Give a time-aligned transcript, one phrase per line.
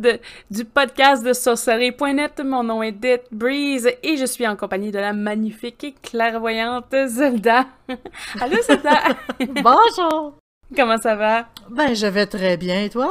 [0.00, 0.20] bienvenue au 15e épisode
[0.50, 2.40] du podcast de sorcellerie.net.
[2.44, 6.94] Mon nom est Death Breeze et je suis en compagnie de la magnifique et clairvoyante
[7.06, 7.66] Zelda.
[8.40, 9.02] Allô Zelda!
[9.62, 10.34] Bonjour!
[10.74, 11.48] Comment ça va?
[11.68, 13.10] Ben, je vais très bien, et toi?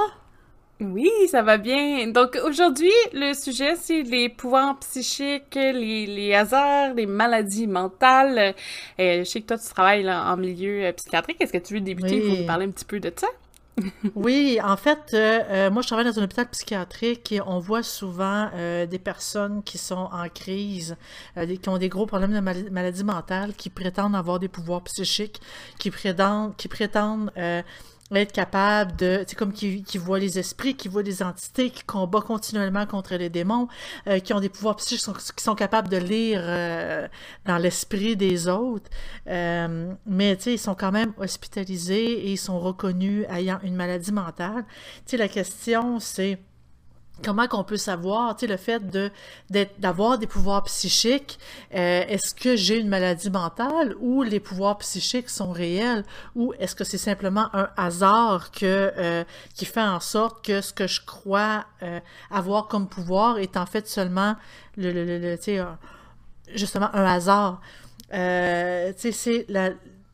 [0.79, 2.07] Oui, ça va bien.
[2.07, 8.55] Donc aujourd'hui, le sujet, c'est les pouvoirs psychiques, les, les hasards, les maladies mentales.
[8.99, 11.37] Euh, je sais que toi, tu travailles là, en milieu euh, psychiatrique.
[11.41, 12.21] Est-ce que tu veux débuter?
[12.21, 12.29] Oui.
[12.29, 13.27] pour nous parler un petit peu de ça?
[14.15, 17.83] Oui, en fait, euh, euh, moi, je travaille dans un hôpital psychiatrique et on voit
[17.83, 20.95] souvent euh, des personnes qui sont en crise,
[21.37, 24.83] euh, qui ont des gros problèmes de mal- maladie mentale, qui prétendent avoir des pouvoirs
[24.83, 25.41] psychiques,
[25.79, 27.31] qui prétendent, qui prétendent
[28.17, 31.83] être capables de, c'est comme qui, qui voient les esprits, qui voient les entités, qui
[31.83, 33.67] combattent continuellement contre les démons,
[34.07, 37.07] euh, qui ont des pouvoirs psychiques, qui sont, qui sont capables de lire euh,
[37.45, 38.89] dans l'esprit des autres.
[39.27, 44.65] Euh, mais ils sont quand même hospitalisés et ils sont reconnus ayant une maladie mentale.
[45.05, 46.39] Tu sais, la question, c'est
[47.23, 49.11] comment qu'on peut savoir, tu sais, le fait de
[49.79, 51.39] d'avoir des pouvoirs psychiques,
[51.75, 56.03] euh, est-ce que j'ai une maladie mentale ou les pouvoirs psychiques sont réels
[56.35, 59.23] ou est-ce que c'est simplement un hasard que euh,
[59.55, 61.99] qui fait en sorte que ce que je crois euh,
[62.31, 64.35] avoir comme pouvoir est en fait seulement
[64.77, 65.63] le, le, le- le- tu sais,
[66.55, 67.61] justement un hasard.
[68.11, 69.45] Tu sais, c'est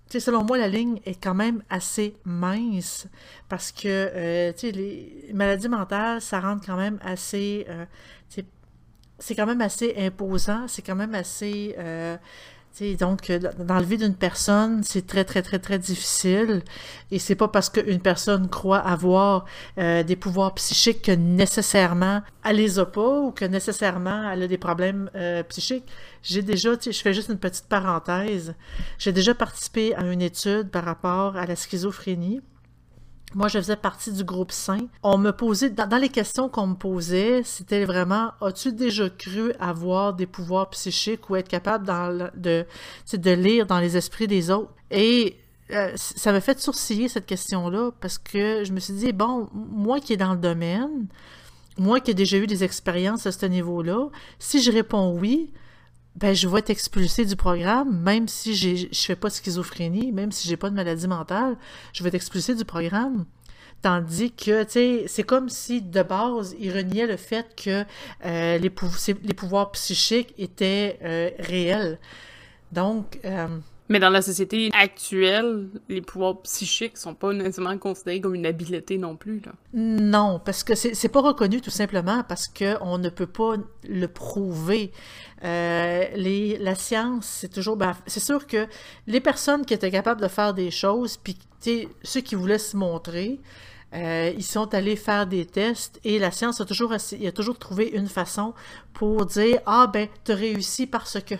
[0.09, 3.07] tu sais, selon moi, la ligne est quand même assez mince
[3.49, 7.85] parce que, euh, les maladies mentales, ça rentre quand même assez, euh,
[9.17, 12.17] c'est quand même assez imposant, c'est quand même assez, euh,
[12.99, 16.61] donc, euh, dans la vie d'une personne, c'est très, très, très, très difficile.
[17.09, 19.45] Et c'est pas parce qu'une personne croit avoir
[19.77, 24.47] euh, des pouvoirs psychiques que nécessairement elle les a pas ou que nécessairement elle a
[24.47, 25.85] des problèmes euh, psychiques.
[26.21, 28.55] J'ai déjà, je fais juste une petite parenthèse.
[28.97, 32.41] J'ai déjà participé à une étude par rapport à la schizophrénie.
[33.33, 34.87] Moi, je faisais partie du groupe sain.
[35.03, 40.13] On me posait, dans, les questions qu'on me posait, c'était vraiment as-tu déjà cru avoir
[40.13, 41.85] des pouvoirs psychiques ou être capable
[42.37, 44.71] de lire dans les esprits des autres?
[44.91, 45.37] Et
[45.71, 49.99] euh, ça m'a fait sourciller cette question-là parce que je me suis dit, bon, moi
[49.99, 51.07] qui est dans le domaine,
[51.77, 55.51] moi qui ai déjà eu des expériences à ce niveau-là, si je réponds oui,
[56.15, 60.31] ben je vais être expulsé du programme, même si je fais pas de schizophrénie, même
[60.31, 61.57] si j'ai pas de maladie mentale,
[61.93, 63.25] je vais être expulsé du programme.
[63.81, 67.83] Tandis que, tu sais, c'est comme si, de base, il reniait le fait que
[68.25, 68.69] euh, les
[69.33, 71.99] pouvoirs psychiques étaient euh, réels.
[72.71, 73.47] Donc, euh,
[73.87, 78.97] Mais dans la société actuelle, les pouvoirs psychiques sont pas nécessairement considérés comme une habileté
[78.97, 79.41] non plus.
[79.45, 79.51] Là.
[79.73, 83.57] Non, parce que c'est pas reconnu tout simplement parce que on ne peut pas
[83.87, 84.91] le prouver.
[85.43, 87.77] Euh, la science, c'est toujours.
[87.77, 88.67] ben, c'est sûr que
[89.05, 91.37] les personnes qui étaient capables de faire des choses, puis
[92.03, 93.39] ceux qui voulaient se montrer,
[93.93, 97.89] euh, ils sont allés faire des tests et la science a toujours, a toujours trouvé
[97.89, 98.53] une façon
[98.93, 101.35] pour dire Ah, ben, tu as réussi parce que.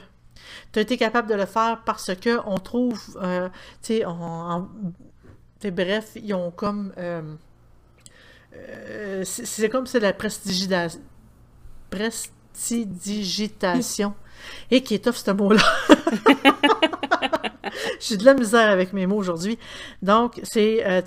[0.71, 3.01] Tu as été capable de le faire parce que on trouve.
[3.21, 3.49] euh,
[3.81, 4.67] tu sais, en-
[5.71, 6.93] bref, ils ont comme.
[6.97, 7.21] euh,
[8.55, 11.01] euh, c'est comme c'est la prestidigitation.
[14.69, 15.61] Et qui est tough ce mot-là.
[17.99, 19.57] J'ai de la misère avec mes mots aujourd'hui.
[20.01, 21.01] Donc, c'est euh,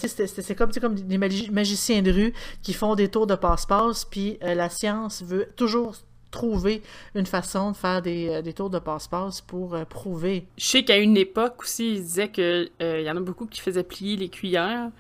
[0.56, 2.32] comme, comme des magi- magiciens de rue
[2.62, 5.94] qui font des tours de passe-passe, puis la science veut toujours
[6.30, 6.82] trouver
[7.14, 10.46] une façon de faire des, euh, des tours de passe-passe pour euh, prouver.
[10.56, 13.46] Je sais qu'à une époque aussi, ils disaient que euh, il y en a beaucoup
[13.46, 14.90] qui faisaient plier les cuillères,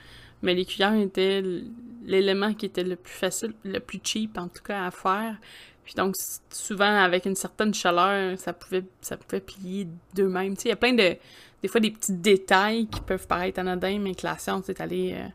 [0.42, 1.42] mais les cuillères étaient
[2.04, 5.36] l'élément qui était le plus facile, le plus cheap en tout cas à faire.
[5.84, 6.16] Puis donc
[6.50, 10.54] souvent avec une certaine chaleur, ça pouvait ça pouvait plier d'eux-mêmes.
[10.54, 11.16] Tu sais, il y a plein de
[11.62, 15.14] des fois des petits détails qui peuvent paraître anodins, mais que la science est allée
[15.14, 15.28] euh,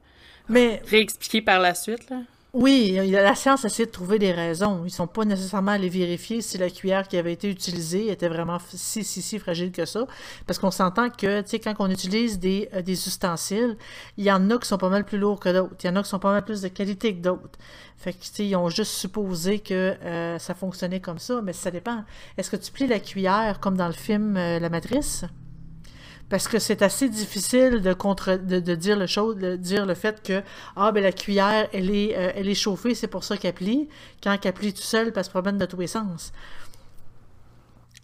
[0.50, 2.22] Mais réexpliquer par la suite là.
[2.54, 4.84] Oui, la science essaie de trouver des raisons.
[4.86, 8.60] Ils sont pas nécessairement allés vérifier si la cuillère qui avait été utilisée était vraiment
[8.70, 10.06] si, si, si fragile que ça.
[10.46, 13.76] Parce qu'on s'entend que, tu sais, quand on utilise des, euh, des ustensiles,
[14.18, 15.76] il y en a qui sont pas mal plus lourds que d'autres.
[15.84, 17.58] Il y en a qui sont pas mal plus de qualité que d'autres.
[17.98, 22.04] Fait que, ils ont juste supposé que euh, ça fonctionnait comme ça, mais ça dépend.
[22.38, 25.26] Est-ce que tu plies la cuillère comme dans le film euh, La Matrice?
[26.30, 30.24] Parce que c'est assez difficile de, contre, de, dire le chose, de dire le fait
[30.24, 30.42] que
[30.76, 33.88] ah ben la cuillère elle est, euh, elle est chauffée, c'est pour ça qu'elle plie.
[34.24, 36.32] Quand elle plie tout seul, parce que promène de tous les sens.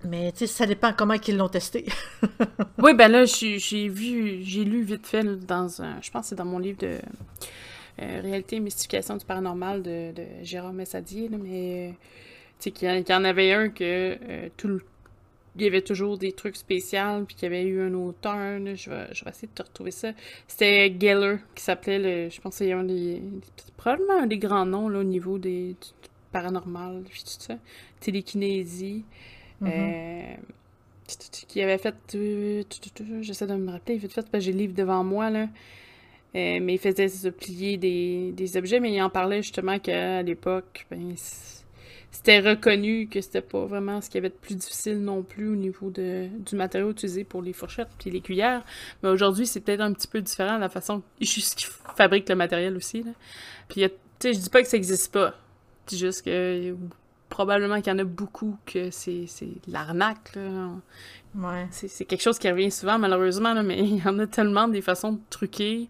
[0.05, 1.85] Mais tu sais, ça dépend comment qu'ils l'ont testé.
[2.81, 6.35] Oui, ben là, j'ai vu, j'ai lu vite fait dans un, je pense que c'est
[6.35, 6.97] dans mon livre de
[8.01, 11.95] euh, Réalité et mystification du paranormal de, de Jérôme Messadier, mais euh, tu
[12.59, 14.81] sais, qu'il y, en- avait un que tout le
[15.55, 18.89] il y avait toujours des trucs spéciaux, puis qu'il y avait eu un auteur, je,
[18.89, 20.11] vais, je vais essayer de te retrouver ça.
[20.47, 23.21] C'était Geller, qui s'appelait, le, je pense que c'est un des,
[23.77, 27.55] probablement un des grands noms là, au niveau des, du, paranormal, puis tout ça.
[27.99, 29.03] Télékinésie.
[29.61, 30.37] Mm-hmm.
[31.49, 31.95] qui avait fait,
[33.21, 35.49] j'essaie de me rappeler, vite fait, parce que j'ai le livre devant moi, là.
[36.35, 40.21] Euh, mais il faisait se plier des, des, objets, mais il en parlait justement qu'à
[40.21, 41.15] l'époque, ben,
[42.11, 45.49] c'était reconnu que c'était pas vraiment ce qu'il y avait de plus difficile non plus
[45.49, 48.63] au niveau de, du matériau utilisé pour les fourchettes puis les cuillères.
[49.03, 52.75] Mais aujourd'hui, c'est peut-être un petit peu différent la façon juste qu'ils fabriquent le matériel
[52.75, 53.03] aussi.
[53.03, 53.11] Là.
[53.67, 53.89] Puis, tu
[54.19, 55.35] sais, je dis pas que ça existe pas.
[55.87, 56.75] Dis juste que
[57.29, 60.33] probablement qu'il y en a beaucoup que c'est, c'est l'arnaque.
[61.35, 61.67] Ouais.
[61.69, 64.81] C'est, quelque chose qui revient souvent, malheureusement, là, mais il y en a tellement des
[64.81, 65.87] façons de truquer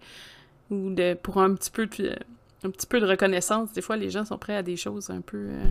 [0.69, 2.15] ou de pour un petit peu de,
[2.63, 3.71] un petit peu de reconnaissance.
[3.73, 5.65] Des fois, les gens sont prêts à des choses un peu euh,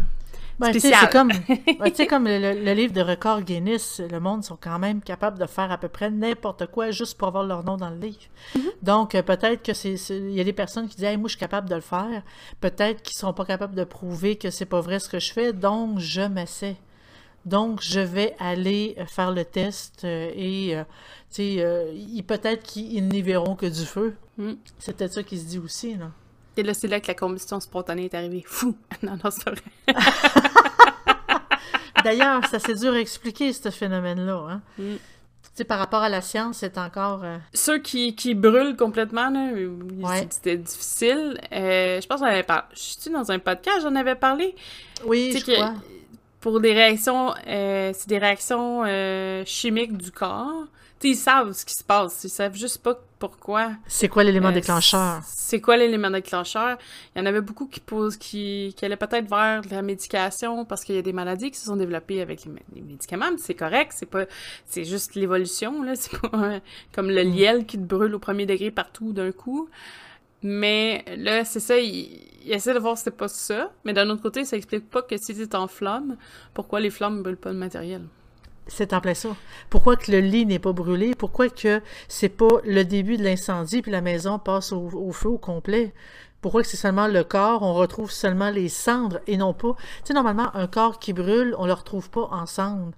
[0.58, 5.00] ben, C'est comme, ben, comme le, livre de record Guinness, le monde sont quand même
[5.00, 7.98] capables de faire à peu près n'importe quoi juste pour avoir leur nom dans le
[7.98, 8.18] livre.
[8.56, 8.70] Mm-hmm.
[8.82, 11.38] Donc, euh, peut-être que c'est, il y a des personnes qui disent moi, je suis
[11.38, 12.22] capable de le faire.
[12.60, 15.52] Peut-être qu'ils sont pas capables de prouver que c'est pas vrai ce que je fais,
[15.52, 16.76] donc je m'essaie.
[17.44, 20.74] Donc, je vais aller euh, faire le test euh, et,
[21.30, 24.16] tu sais, peut-être qu'ils n'y verront que du feu.
[24.38, 24.52] Mm.
[24.78, 26.10] C'est peut-être ça qui se dit aussi, là.
[26.58, 28.42] Et là, c'est là que la combustion spontanée est arrivée.
[28.44, 28.76] Fou!
[29.04, 29.62] Non, non, c'est vrai.
[32.04, 34.44] D'ailleurs, ça c'est dur à expliquer, ce phénomène-là.
[34.50, 34.60] Hein?
[34.76, 34.96] Mm.
[34.96, 37.22] Tu sais, par rapport à la science, c'est encore...
[37.22, 39.50] Euh, Ceux qui, qui brûlent complètement, là,
[40.30, 41.40] c'était difficile.
[41.52, 42.64] Euh, je pense qu'on avait parlé...
[42.74, 44.56] Je suis dans un podcast, j'en avais parlé.
[45.04, 45.74] Oui, je crois.
[46.40, 47.34] Pour des réactions...
[47.46, 48.82] Euh, c'est des réactions
[49.44, 50.64] chimiques du corps
[51.04, 53.72] ils savent ce qui se passe, ils savent juste pas pourquoi.
[53.86, 55.22] C'est quoi l'élément euh, déclencheur?
[55.24, 56.78] C'est quoi l'élément déclencheur?
[57.14, 60.84] Il y en avait beaucoup qui posent, qui, qui allaient peut-être vers la médication parce
[60.84, 64.06] qu'il y a des maladies qui se sont développées avec les, médicaments, c'est correct, c'est
[64.06, 64.24] pas,
[64.66, 66.60] c'est juste l'évolution, là, c'est pas
[66.92, 67.32] comme le mm.
[67.32, 69.68] liel qui te brûle au premier degré partout d'un coup.
[70.42, 72.08] Mais là, c'est ça, il,
[72.46, 73.72] essaie de voir si c'est pas ça.
[73.84, 76.16] Mais d'un autre côté, ça explique pas que si c'est en flamme,
[76.54, 78.02] pourquoi les flammes brûlent pas le matériel.
[78.68, 79.30] C'est en plein ça.
[79.70, 81.14] Pourquoi que le lit n'est pas brûlé?
[81.14, 85.38] Pourquoi que c'est pas le début de l'incendie puis la maison passe au, feu au
[85.38, 85.92] complet?
[86.42, 89.74] Pourquoi que c'est seulement le corps, on retrouve seulement les cendres et non pas...
[89.74, 92.92] Tu sais, normalement, un corps qui brûle, on le retrouve pas en cendres.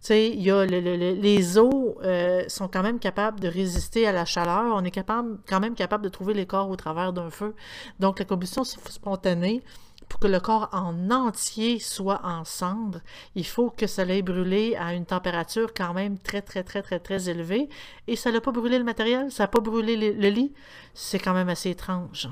[0.00, 4.24] Tu sais, y a les os euh, sont quand même capables de résister à la
[4.24, 4.74] chaleur.
[4.76, 7.54] On est capable, quand même capable de trouver les corps au travers d'un feu.
[7.98, 9.62] Donc, la combustion spontanée,
[10.08, 13.00] pour que le corps en entier soit en cendres,
[13.34, 17.00] il faut que ça l'ait brûlé à une température quand même très, très, très, très,
[17.00, 17.68] très élevée.
[18.06, 20.52] Et ça n'a pas brûlé le matériel, ça n'a pas brûlé le lit?
[20.94, 22.28] C'est quand même assez étrange.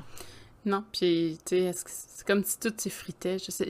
[0.65, 3.37] Non, puis tu sais, c'est comme si tout s'effritait?
[3.37, 3.69] Je sais,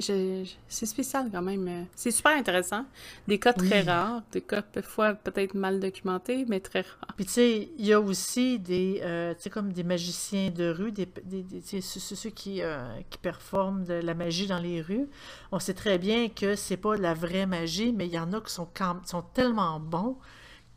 [0.70, 1.68] c'est spécial quand même.
[1.68, 2.86] Euh, c'est super intéressant.
[3.28, 7.16] Des cas très rares, des cas parfois peut-être mal documentés, mais très rares.
[7.18, 10.70] Puis tu sais, il y a aussi des, euh, tu sais, comme des magiciens de
[10.70, 15.10] rue, des, des, ceux qui, euh, qui performent de la magie dans les rues.
[15.52, 18.32] On sait très bien que c'est pas de la vraie magie, mais il y en
[18.32, 18.70] a qui sont,
[19.04, 20.18] sont tellement bons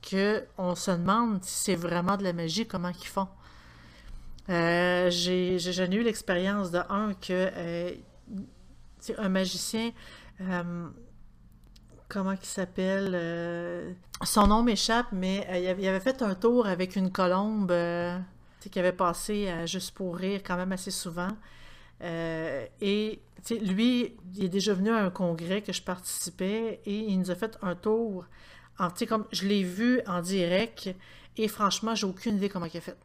[0.02, 3.28] que on se demande si c'est vraiment de la magie, comment ils font.
[4.48, 7.90] Euh, j'ai eu l'expérience de un que euh,
[9.18, 9.90] un magicien,
[10.40, 10.88] euh,
[12.08, 15.46] comment il s'appelle Son nom m'échappe, mais
[15.78, 17.74] il avait, fait un tour avec une colombe
[18.60, 21.36] qui avait passé Juste pour rire quand même assez souvent.
[22.00, 27.30] et lui, il est déjà venu à un congrès que je participais et il nous
[27.30, 28.24] a fait un tour.
[28.78, 30.90] En, comme je l'ai vu en direct
[31.36, 32.96] et franchement, j'ai aucune idée comment il a fait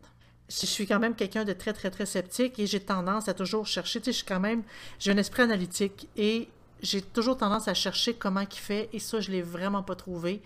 [0.61, 3.65] je suis quand même quelqu'un de très, très, très sceptique et j'ai tendance à toujours
[3.65, 3.99] chercher.
[3.99, 4.63] Tu sais, je suis quand même,
[4.99, 6.49] j'ai un esprit analytique et
[6.81, 9.95] j'ai toujours tendance à chercher comment il fait et ça, je ne l'ai vraiment pas
[9.95, 10.41] trouvé.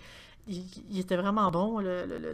[0.46, 2.32] Il, était vraiment bon, le, le, le,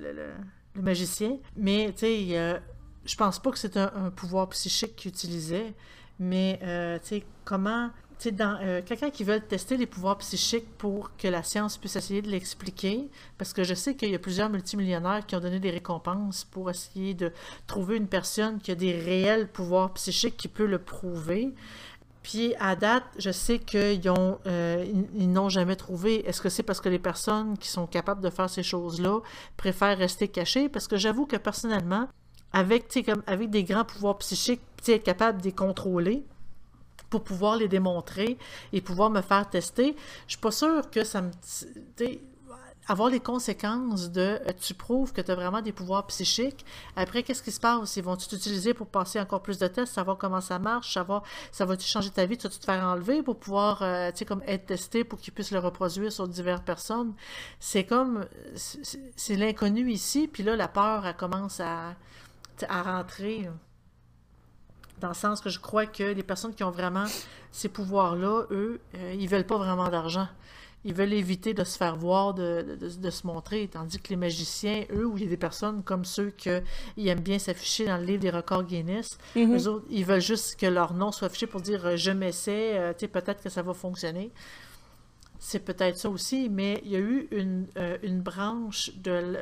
[0.75, 2.59] le magicien, mais tu sais, euh,
[3.04, 5.75] je pense pas que c'est un, pouvoir psychique qu'il utilisait,
[6.19, 7.90] mais euh, tu sais, comment
[8.26, 12.30] euh, quelqu'un qui veut tester les pouvoirs psychiques pour que la science puisse essayer de
[12.30, 16.44] l'expliquer, parce que je sais qu'il y a plusieurs multimillionnaires qui ont donné des récompenses
[16.44, 17.33] pour essayer de
[17.66, 21.54] trouver une personne qui a des réels pouvoirs psychiques qui peut le prouver.
[22.23, 24.00] Puis à date, je sais qu'ils
[24.47, 26.26] euh, n'ont jamais trouvé.
[26.26, 29.21] Est-ce que c'est parce que les personnes qui sont capables de faire ces choses-là
[29.59, 30.71] préfèrent rester cachées?
[30.71, 32.09] Parce que j'avoue que personnellement,
[32.52, 36.25] avec, comme, avec des grands pouvoirs psychiques, être capable de les contrôler,
[37.14, 38.38] pour pouvoir les démontrer
[38.73, 39.94] et pouvoir me faire tester.
[40.26, 41.30] Je suis pas sûre que ça me.
[42.88, 46.66] avoir les conséquences de euh, tu prouves que tu as vraiment des pouvoirs psychiques.
[46.97, 47.97] Après, qu'est-ce qui se passe?
[47.97, 51.64] Ils vont t'utiliser pour passer encore plus de tests, savoir comment ça marche, savoir ça
[51.64, 55.04] va-tu changer ta vie, tu vas te faire enlever pour pouvoir, euh, comme être testé
[55.04, 57.14] pour qu'ils puissent le reproduire sur diverses personnes?
[57.61, 61.94] C'est comme, c'est l'inconnu ici, puis là, la peur, elle commence à,
[62.68, 63.49] à rentrer.
[65.01, 67.07] Dans le sens que je crois que les personnes qui ont vraiment
[67.51, 70.29] ces pouvoirs-là, eux, euh, ils veulent pas vraiment d'argent
[70.85, 75.07] ils veulent éviter de se faire voir, de, se montrer, tandis que les magiciens, eux,
[75.07, 76.51] ou il y a des personnes comme ceux qui
[77.09, 79.57] aiment bien s'afficher dans le livre des records Guinness, mhm.
[79.57, 82.79] eux autres, ils veulent juste que leur nom soit affiché pour dire euh, je m'essaie,
[82.79, 84.31] euh, tu sais, peut-être que ça va fonctionner.
[85.38, 89.37] C'est peut-être ça aussi, mais il y a eu une, euh, branche de,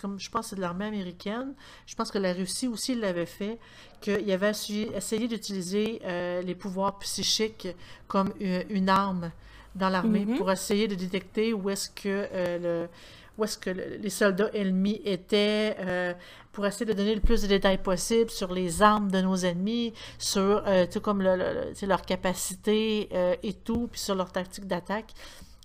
[0.00, 1.54] comme je pense c'est de l'armée américaine,
[1.86, 3.58] je pense que la Russie aussi l'avait fait,
[4.00, 6.00] qu'il avait essayé d'utiliser
[6.44, 7.68] les pouvoirs psychiques
[8.06, 9.30] comme une arme
[9.76, 10.38] dans l'armée mhm.
[10.38, 12.88] pour essayer de détecter où est-ce que euh, le
[13.36, 16.14] où est-ce que les soldats ennemis étaient, euh,
[16.52, 19.92] pour essayer de donner le plus de détails possible sur les armes de nos ennemis,
[20.18, 23.08] sur euh, tout comme le, leur capacité
[23.42, 25.12] et tout, puis sur leur tactique d'attaque.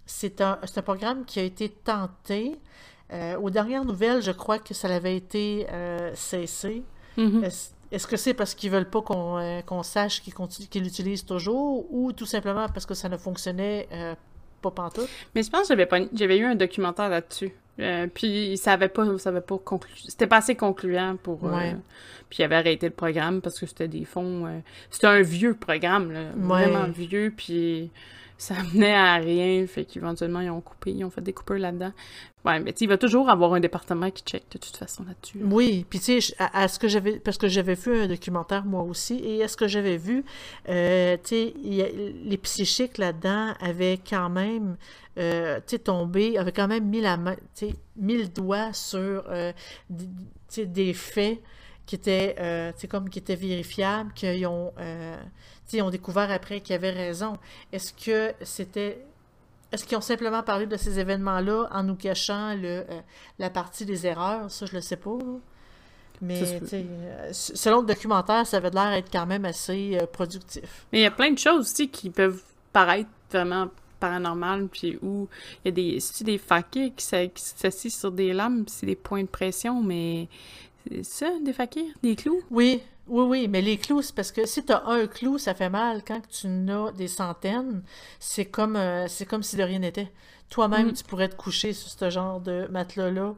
[0.05, 2.59] C'est un, un, programme qui a été tenté.
[3.41, 5.67] aux dernières nouvelles, je crois que ça avait été
[6.15, 6.83] cessé.
[7.17, 7.43] Mhm.
[7.91, 12.25] Est-ce que c'est parce qu'ils veulent pas qu'on euh, sache qu'ils l'utilisent toujours ou tout
[12.25, 14.15] simplement parce que ça ne fonctionnait euh,
[14.61, 15.09] pas pantoute?
[15.35, 17.51] Mais je pense que j'avais j'avais eu un documentaire là-dessus.
[17.79, 21.49] Euh, puis ça avait pas ça avait pas conclu c'était pas assez concluant pour
[22.29, 26.11] puis il avait arrêté le programme parce que c'était des fonds c'était un vieux programme
[26.11, 27.89] là, vraiment vieux puis
[28.41, 31.91] ça menait à rien, fait qu'éventuellement, ils ont coupé, ils ont fait des coupeurs là-dedans.
[32.43, 35.37] Ouais, mais il va toujours avoir un département qui check de toute façon là-dessus.
[35.43, 38.81] Oui, puis tu sais, à, ce que j'avais, parce que j'avais vu un documentaire moi
[38.81, 40.25] aussi, et à ce que j'avais vu,
[40.69, 44.75] euh, tu sais, les psychiques là-dedans avaient quand même,
[45.19, 48.73] euh, tu sais, tombé, avaient quand même mis la main, tu sais, mis le doigt
[48.73, 49.53] sur, euh,
[50.57, 51.37] des faits
[51.91, 55.17] qui étaient, euh, comme qui étaient vérifiables, qu'ils ont, euh,
[55.81, 57.37] ont découvert après qu'ils avaient raison.
[57.73, 59.03] Est-ce que c'était
[59.73, 63.01] est-ce qu'ils ont simplement parlé de ces événements-là en nous cachant le, euh,
[63.39, 64.49] la partie des erreurs?
[64.49, 65.17] Ça, je le sais pas.
[66.21, 70.85] Mais euh, selon le documentaire, ça avait l'air d'être quand même assez productif.
[70.93, 73.67] Mais il y a plein de choses aussi qui peuvent paraître vraiment
[73.99, 75.27] paranormales, puis où
[75.65, 79.27] il y a des, des faquirs qui s'assisent sur des lames, c'est des points de
[79.27, 80.29] pression, mais
[80.89, 81.93] c'est ça, des fakirs?
[82.03, 82.41] Des clous?
[82.49, 85.53] Oui, oui, oui, mais les clous, c'est parce que si tu as un clou, ça
[85.53, 86.01] fait mal.
[86.05, 87.83] Quand tu en as des centaines,
[88.19, 90.11] c'est comme, euh, c'est comme si de rien n'était.
[90.49, 90.93] Toi-même, mm.
[90.93, 93.35] tu pourrais te coucher sur ce genre de matelas-là.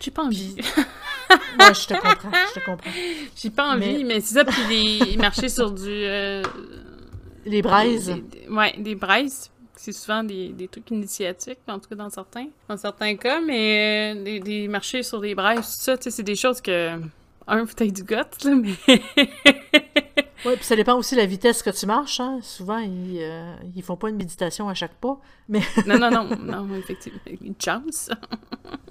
[0.00, 0.56] J'ai pas envie.
[1.58, 2.90] Moi, je te comprends, je te comprends.
[3.36, 5.16] J'ai pas envie, mais, c'est ça, puis les...
[5.16, 5.86] marcher sur du...
[5.86, 6.42] Euh,
[7.44, 8.14] les braises.
[8.48, 12.76] ouais, des braises c'est souvent des, des, trucs initiatiques, en tout cas dans certains, dans
[12.76, 16.60] certains cas, mais euh, des, des, marchés sur des braises, tout ça, c'est des choses
[16.60, 17.00] que.
[17.46, 18.74] Un, peut-être du goût, là, mais.
[20.44, 22.20] oui, puis ça dépend aussi de la vitesse que tu marches.
[22.20, 22.40] Hein.
[22.42, 25.18] Souvent, ils, euh, ils font pas une méditation à chaque pas.
[25.48, 25.62] Mais...
[25.86, 27.18] non, non, non, non, effectivement.
[27.40, 28.10] Une chance.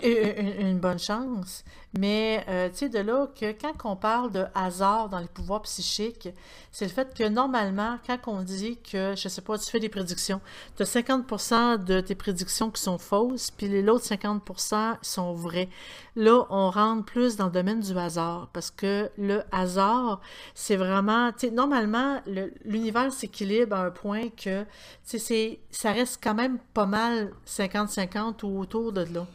[0.03, 1.63] une, une, bonne chance.
[1.97, 5.63] Mais, euh, tu sais, de là que quand on parle de hasard dans les pouvoirs
[5.63, 6.29] psychiques,
[6.71, 9.89] c'est le fait que normalement, quand on dit que, je sais pas, tu fais des
[9.89, 10.39] prédictions,
[10.77, 15.69] tu as 50% de tes prédictions qui sont fausses, puis les autres 50% sont vraies.
[16.15, 20.21] Là, on rentre plus dans le domaine du hasard, parce que le hasard,
[20.53, 22.21] c'est vraiment, tu sais, normalement,
[22.65, 24.63] l'univers s'équilibre à un point que,
[25.07, 29.25] tu sais, ça reste quand même pas mal 50-50 ou autour de là.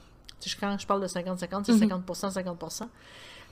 [0.59, 2.83] Quand je parle de 50-50, c'est 50%, 50%.
[2.83, 2.89] Mhm.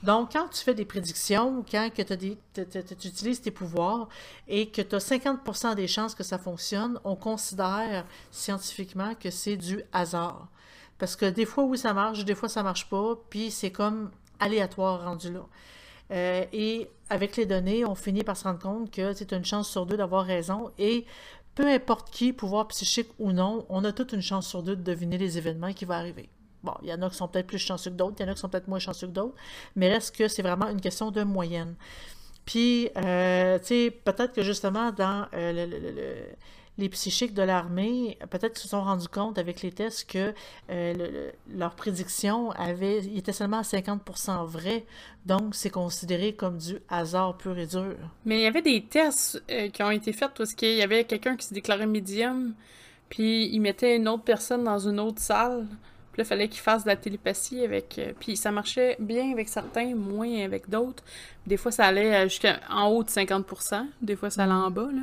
[0.03, 4.09] Donc, quand tu fais des prédictions, quand tu utilises tes pouvoirs
[4.49, 9.55] et que tu as 50% des chances que ça fonctionne, on considère scientifiquement que c'est
[9.55, 10.49] du hasard.
[10.99, 14.11] Parce que des fois, oui, ça marche, des fois, ça marche pas, puis c'est comme
[14.39, 15.45] aléatoire rendu là.
[16.11, 19.69] Euh, et avec les données, on finit par se rendre compte que c'est une chance
[19.69, 20.71] sur deux d'avoir raison.
[20.77, 21.05] Et
[21.55, 24.83] peu importe qui, pouvoir psychique ou non, on a toute une chance sur deux de
[24.83, 26.29] deviner les événements qui vont arriver.
[26.63, 28.31] Bon, il y en a qui sont peut-être plus chanceux que d'autres, il y en
[28.31, 29.35] a qui sont peut-être moins chanceux que d'autres,
[29.75, 31.75] mais reste que c'est vraiment une question de moyenne.
[32.45, 36.25] Puis, euh, tu sais, peut-être que justement, dans euh,
[36.77, 40.33] les psychiques de l'armée, peut-être se sont rendus compte avec les tests que
[40.69, 44.85] euh, leur prédiction avait, était seulement à 50% vrai,
[45.25, 47.95] donc c'est considéré comme du hasard pur et dur.
[48.25, 49.41] Mais il y avait des tests
[49.71, 52.53] qui ont été faits parce qu'il y avait quelqu'un qui se déclarait médium,
[53.09, 55.67] puis il mettait une autre personne dans une autre salle.
[56.13, 57.97] Puis là, il fallait qu'il fasse de la télépathie avec.
[57.97, 61.03] Euh, puis ça marchait bien avec certains, moins avec d'autres.
[61.47, 64.89] Des fois, ça allait jusqu'en haut de 50% Des fois, ça allait en bas.
[64.93, 65.01] Là.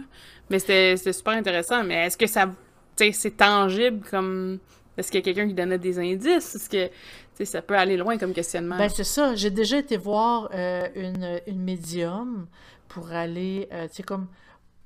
[0.50, 1.82] Mais c'était super intéressant.
[1.82, 2.48] Mais est-ce que ça.
[2.96, 4.60] c'est tangible comme
[4.96, 6.54] Est-ce qu'il y a quelqu'un qui donnait des indices?
[6.54, 8.78] Est-ce que ça peut aller loin comme questionnement?
[8.78, 9.34] Ben, c'est ça.
[9.34, 12.46] J'ai déjà été voir euh, une, une médium
[12.86, 14.28] pour aller, euh, tu sais, comme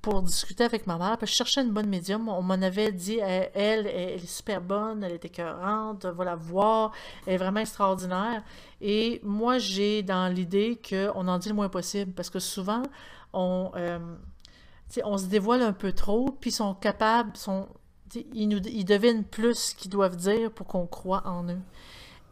[0.04, 1.16] pour discuter avec ma mère.
[1.16, 2.28] Puis je cherchais une bonne médium.
[2.28, 6.92] On m'en avait dit, elle, elle, est super bonne, elle est écœurante, va la voir,
[7.26, 8.42] elle est vraiment extraordinaire.
[8.82, 12.82] Et moi, j'ai dans l'idée qu'on en dit le moins possible parce que souvent,
[13.32, 13.98] on, euh,
[15.04, 17.66] on se dévoile un peu trop, puis ils sont capables, sont,
[18.34, 21.62] ils, nous, ils devinent plus ce qu'ils doivent dire pour qu'on croit en eux.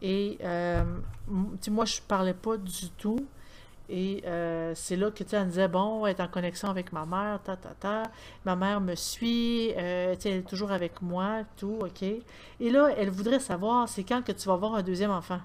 [0.03, 0.83] Et euh,
[1.27, 3.25] moi, je parlais pas du tout.
[3.95, 6.91] Et euh, c'est là que tu elle me disait bon, elle est en connexion avec
[6.91, 8.03] ma mère, ta ta ta.
[8.43, 12.01] Ma mère me suit, euh, elle est toujours avec moi, tout, ok.
[12.01, 15.39] Et là, elle voudrait savoir c'est quand que tu vas avoir un deuxième enfant?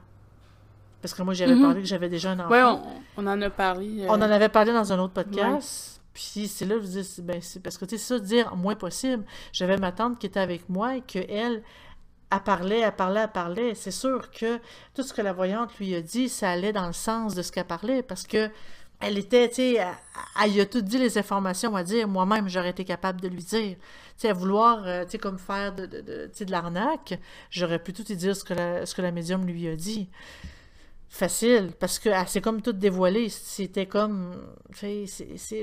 [1.02, 1.62] Parce que moi, j'avais mm-hmm.
[1.62, 2.50] parlé que j'avais déjà un enfant.
[2.50, 4.06] Oui, on, en a parlé.
[4.08, 6.00] On en avait parlé dans un autre podcast.
[6.14, 8.76] Puis c'est là que je dis, ben, c'est parce que tu sais, ça, dire moins
[8.76, 9.24] possible.
[9.52, 11.62] J'avais ma tante qui était avec moi et qu'elle,
[12.30, 13.74] elle parlait, elle parlait, elle parlait.
[13.74, 14.58] C'est sûr que
[14.94, 17.52] tout ce que la voyante lui a dit, ça allait dans le sens de ce
[17.52, 18.50] qu'elle parlait parce que
[19.00, 19.74] elle était, tu sais,
[20.42, 22.08] elle, a tout dit les informations à dire.
[22.08, 23.76] Moi-même, j'aurais été capable de lui dire.
[23.76, 23.82] Tu
[24.16, 27.18] sais, à vouloir, euh, tu sais, comme faire de, de, de, de l'arnaque,
[27.50, 30.08] j'aurais pu tout lui dire ce que, la, ce que la médium lui a dit
[31.08, 33.28] facile parce que c'est comme tout dévoilé.
[33.28, 34.34] C'était comme.
[34.74, 35.06] C'est,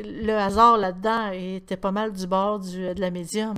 [0.03, 3.55] le hasard là-dedans était pas mal du bord du, de la médium.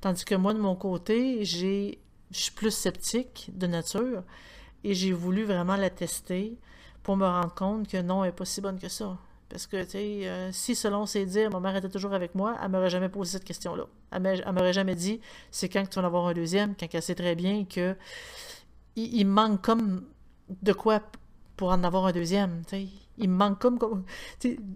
[0.00, 1.98] Tandis que moi, de mon côté, j'ai,
[2.30, 4.22] je suis plus sceptique de nature
[4.84, 6.56] et j'ai voulu vraiment la tester
[7.02, 9.18] pour me rendre compte que non, elle n'est pas si bonne que ça.
[9.48, 12.56] Parce que, tu sais, euh, si selon ses dires, ma mère était toujours avec moi,
[12.62, 13.84] elle m'aurait jamais posé cette question-là.
[14.10, 17.02] Elle m'aurait jamais dit c'est quand que tu vas en avoir un deuxième, quand elle
[17.02, 17.96] sait très bien que
[18.96, 20.04] il manque comme
[20.62, 21.00] de quoi
[21.56, 22.62] pour en avoir un deuxième.
[23.18, 24.04] Il me manque comme.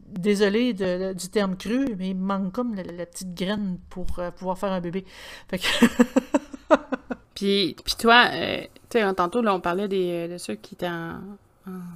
[0.08, 4.72] désolé du terme cru, mais il manque comme la, petite graine pour euh, pouvoir faire
[4.72, 5.04] un bébé.
[7.34, 10.88] puis, puis toi, euh, tu sais, tantôt, là, on parlait des, de ceux qui étaient
[10.88, 11.20] en,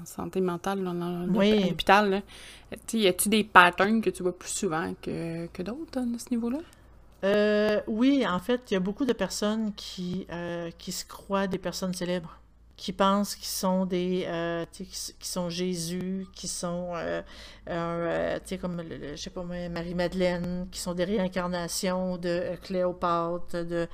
[0.05, 2.23] santé mentale dans, l'hôpital.
[2.93, 6.59] Y a-tu des patterns que tu vois plus souvent que, que d'autres à ce niveau-là?
[7.25, 10.27] Euh, oui, en fait, il y a beaucoup de personnes qui,
[10.79, 12.39] qui se croient des personnes célèbres
[12.77, 17.23] qui pensent qu'ils sont des euh, qui, sont Jésus, qui sont euh,
[17.69, 18.83] euh comme
[19.15, 23.89] je sais pas Marie-Madeleine, qui sont des réincarnations de euh, Cléopâtre, de,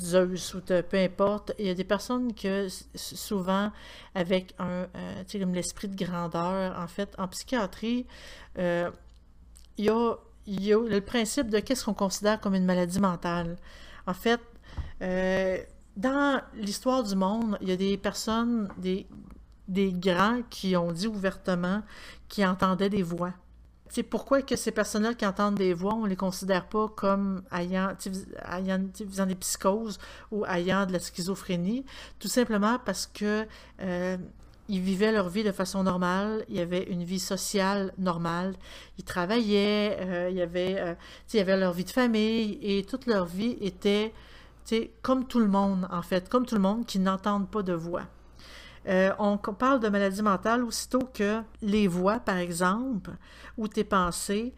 [0.00, 1.52] Zeus ou peu importe.
[1.58, 3.72] Il y a des personnes que souvent
[4.14, 4.86] avec un
[5.32, 8.06] comme l'esprit de grandeur, en fait, en psychiatrie,
[8.56, 8.92] il
[9.78, 10.14] y a
[10.46, 13.56] le principe de qu'est-ce qu'on considère comme une maladie mentale.
[14.06, 14.40] En fait,
[15.96, 19.06] dans l'histoire du monde, il y a des personnes, des,
[19.68, 21.82] des grands qui ont dit ouvertement
[22.28, 23.32] qu'ils entendaient des voix.
[23.88, 27.90] C'est pourquoi que ces personnes-là qui entendent des voix, on les considère pas comme ayant,
[28.50, 28.78] ayant
[29.26, 29.98] des psychoses
[30.30, 31.84] ou ayant de la schizophrénie,
[32.18, 33.46] tout simplement parce que
[33.82, 34.16] euh,
[34.70, 38.54] ils vivaient leur vie de façon normale, il y avait une vie sociale normale,
[38.96, 40.94] ils travaillaient, euh, il, y avait, euh,
[41.30, 44.14] il y avait leur vie de famille et toute leur vie était
[45.02, 48.04] comme tout le monde, en fait, comme tout le monde qui n'entendent pas de voix.
[48.88, 53.10] Euh, on parle de maladie mentale aussitôt que les voix, par exemple,
[53.56, 54.54] ou tes pensées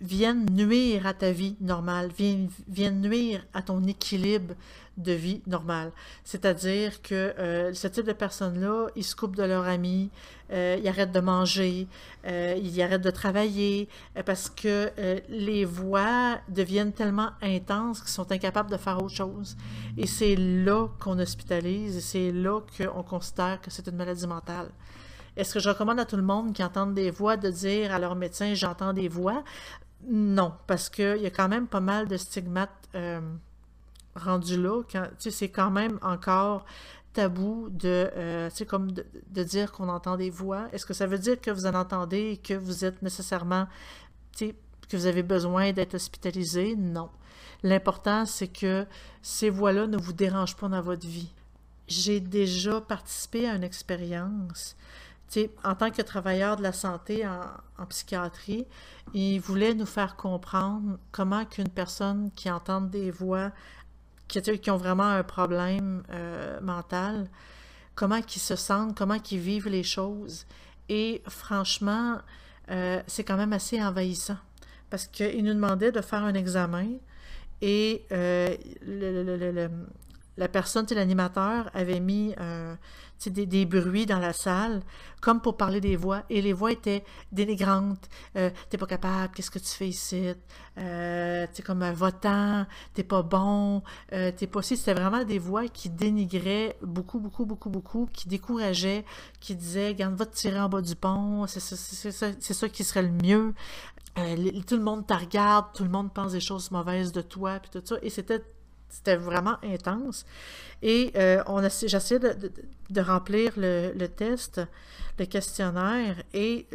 [0.00, 4.54] viennent nuire à ta vie normale, viennent, viennent nuire à ton équilibre
[4.96, 5.90] de vie normale.
[6.22, 10.10] C'est-à-dire que euh, ce type de personnes-là, ils se coupent de leurs amis,
[10.52, 11.88] euh, ils arrêtent de manger,
[12.26, 13.88] euh, ils arrêtent de travailler,
[14.24, 14.92] parce que
[15.28, 19.56] les voix deviennent tellement intenses qu'ils sont incapables de faire autre chose.
[19.96, 24.70] Et c'est là qu'on hospitalise, et c'est là qu'on considère que c'est une maladie mentale.
[25.36, 27.98] Est-ce que je recommande à tout le monde qui entendent des voix de dire à
[27.98, 29.42] leur médecin j'entends des voix?
[30.06, 32.88] Non, parce qu'il y a quand même pas mal de stigmates
[34.14, 34.82] rendu là,
[35.18, 36.64] c'est quand même encore
[37.12, 40.68] tabou de, euh, comme de, dire qu'on entend des voix.
[40.72, 43.66] Est-ce que ça veut dire que vous en entendez et que vous êtes nécessairement,
[44.38, 46.74] que vous avez besoin d'être hospitalisé?
[46.76, 47.08] Non.
[47.62, 48.86] L'important, c'est que
[49.22, 51.32] ces voix-là ne vous dérangent pas dans votre vie.
[51.86, 54.76] J'ai déjà participé à une expérience
[55.64, 58.66] en tant que travailleur de la santé en, psychiatrie,
[59.14, 63.50] il voulait nous faire comprendre comment qu'une personne qui entend des voix
[64.28, 67.28] qui, ont vraiment un problème euh, mental,
[67.94, 70.46] comment ils se sentent, comment ils vivent les choses.
[70.88, 72.18] Et franchement,
[72.70, 74.38] euh, c'est quand même assez envahissant
[74.90, 76.86] parce qu'il nous demandait de faire un examen
[77.60, 78.56] et euh,
[80.36, 82.74] la personne, l'animateur, avait mis euh,
[83.26, 84.82] des, des, bruits dans la salle,
[85.20, 88.08] comme pour parler des voix, et les voix étaient dénigrantes.
[88.36, 90.32] Euh, t'es pas capable, qu'est-ce que tu fais ici?
[90.78, 94.76] Euh, t'es comme un votant, t'es pas bon, euh, t'es pas si.
[94.76, 99.04] C'était vraiment des voix qui dénigraient beaucoup, beaucoup, beaucoup, beaucoup, qui décourageaient,
[99.40, 102.84] qui disaient, garde, va te tirer en bas du pont, c'est ça, ça, ça, qui
[102.84, 103.54] serait le mieux.
[104.66, 107.70] tout le monde te regarde, tout le monde pense des choses mauvaises de toi, puis
[107.70, 107.96] tout ça.
[108.02, 108.42] Et c'était
[108.94, 110.24] c'était vraiment intense.
[110.82, 111.42] Et euh,
[111.86, 112.52] j'essayais de,
[112.90, 114.60] de, remplir le, le, test,
[115.18, 116.66] le questionnaire, et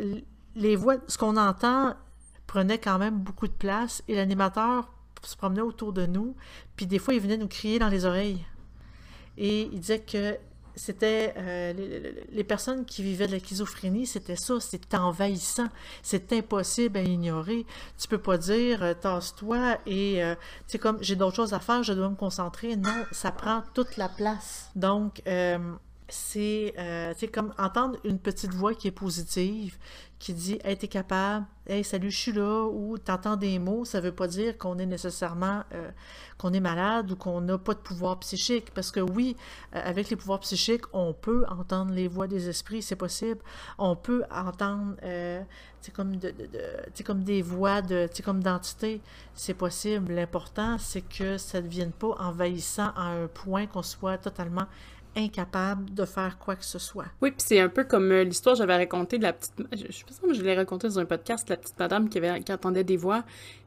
[0.56, 1.96] les voix, ce qu'on entend
[2.46, 4.92] prenait quand même beaucoup de place, et l'animateur
[5.24, 6.36] se promenait autour de nous,
[6.76, 8.46] puis des fois, il venait nous crier dans les oreilles.
[9.38, 10.38] Et il disait que
[10.80, 15.68] c'était euh, les, personnes qui vivaient de la schizophrénie, c'était ça, c'était envahissant,
[16.02, 17.66] c'est impossible à ignorer.
[17.98, 21.60] Tu peux pas dire euh, tasse-toi et euh, tu sais comme j'ai d'autres choses à
[21.60, 22.78] faire, je dois me concentrer.
[22.78, 24.72] Non, ça prend toute la place.
[24.78, 25.22] Donc
[26.08, 26.74] c'est
[27.34, 29.78] comme entendre une petite voix qui est positive,
[30.20, 34.02] qui dit Hey, t'es capable, Hey, salut, je suis là, ou t'entends des mots, ça
[34.02, 35.92] veut pas dire qu'on est nécessairement euh,
[36.40, 38.74] qu'on est malade ou qu'on n'a pas de pouvoir psychique.
[38.74, 39.38] Parce que oui,
[39.76, 43.40] euh, avec les pouvoirs psychiques, on peut entendre les voix des esprits, c'est possible.
[43.78, 45.44] On peut entendre euh,
[45.88, 49.02] de, comme des voix de comme d'entité,
[49.36, 50.12] c'est possible.
[50.14, 54.66] L'important, c'est que ça ne devienne pas envahissant à un point qu'on soit totalement
[55.16, 57.08] incapable de faire quoi que ce soit.
[57.22, 59.54] Oui, puis c'est un peu comme euh, l'histoire que j'avais racontée de la petite...
[59.72, 62.18] Je, je sais pas si je l'ai raconté dans un podcast, la petite madame qui,
[62.20, 63.24] avait, qui entendait des voix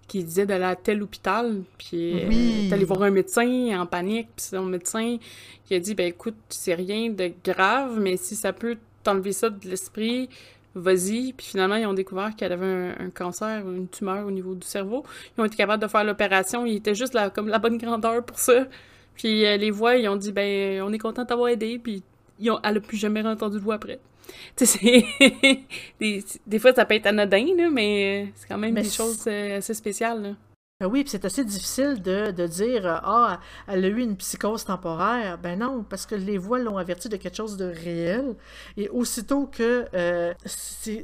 [0.08, 2.68] qui disait d'aller à tel hôpital, puis euh, oui.
[2.68, 5.16] d'aller voir un médecin en panique, puis son médecin
[5.64, 9.48] qui a dit, ben écoute, c'est rien de grave, mais si ça peut t'enlever ça
[9.48, 10.28] de l'esprit,
[10.74, 11.32] vas-y.
[11.32, 14.66] Puis finalement, ils ont découvert qu'elle avait un, un, cancer, une tumeur au niveau du
[14.66, 15.04] cerveau.
[15.36, 16.66] Ils ont été capables de faire l'opération.
[16.66, 18.66] Il était juste là, comme la bonne grandeur pour ça.
[19.14, 22.02] Puis euh, les voix, ils ont dit, ben, on est content d'avoir aidé, puis
[22.38, 24.00] ils ont, elle a plus jamais entendu de voix après.
[24.56, 25.04] Tu sais,
[26.00, 29.24] des, des, fois, ça peut être anodin, là, mais euh, c'est quand même des choses
[29.26, 30.22] euh, assez spéciales.
[30.22, 30.30] Là.
[30.80, 34.64] Ben oui, puis c'est assez difficile de, de dire Ah, elle a eu une psychose
[34.64, 35.38] temporaire.
[35.38, 38.34] Ben non, parce que les voix l'ont averti de quelque chose de réel.
[38.76, 40.34] Et aussitôt que, euh,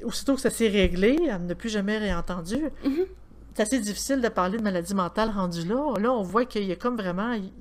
[0.05, 2.57] aussitôt que ça s'est réglé, elle n'a plus jamais réentendu.
[2.85, 3.07] Mm-hmm.
[3.55, 5.94] C'est assez difficile de parler de maladie mentale rendue là.
[5.99, 7.53] Là, on voit qu'il y a comme vraiment il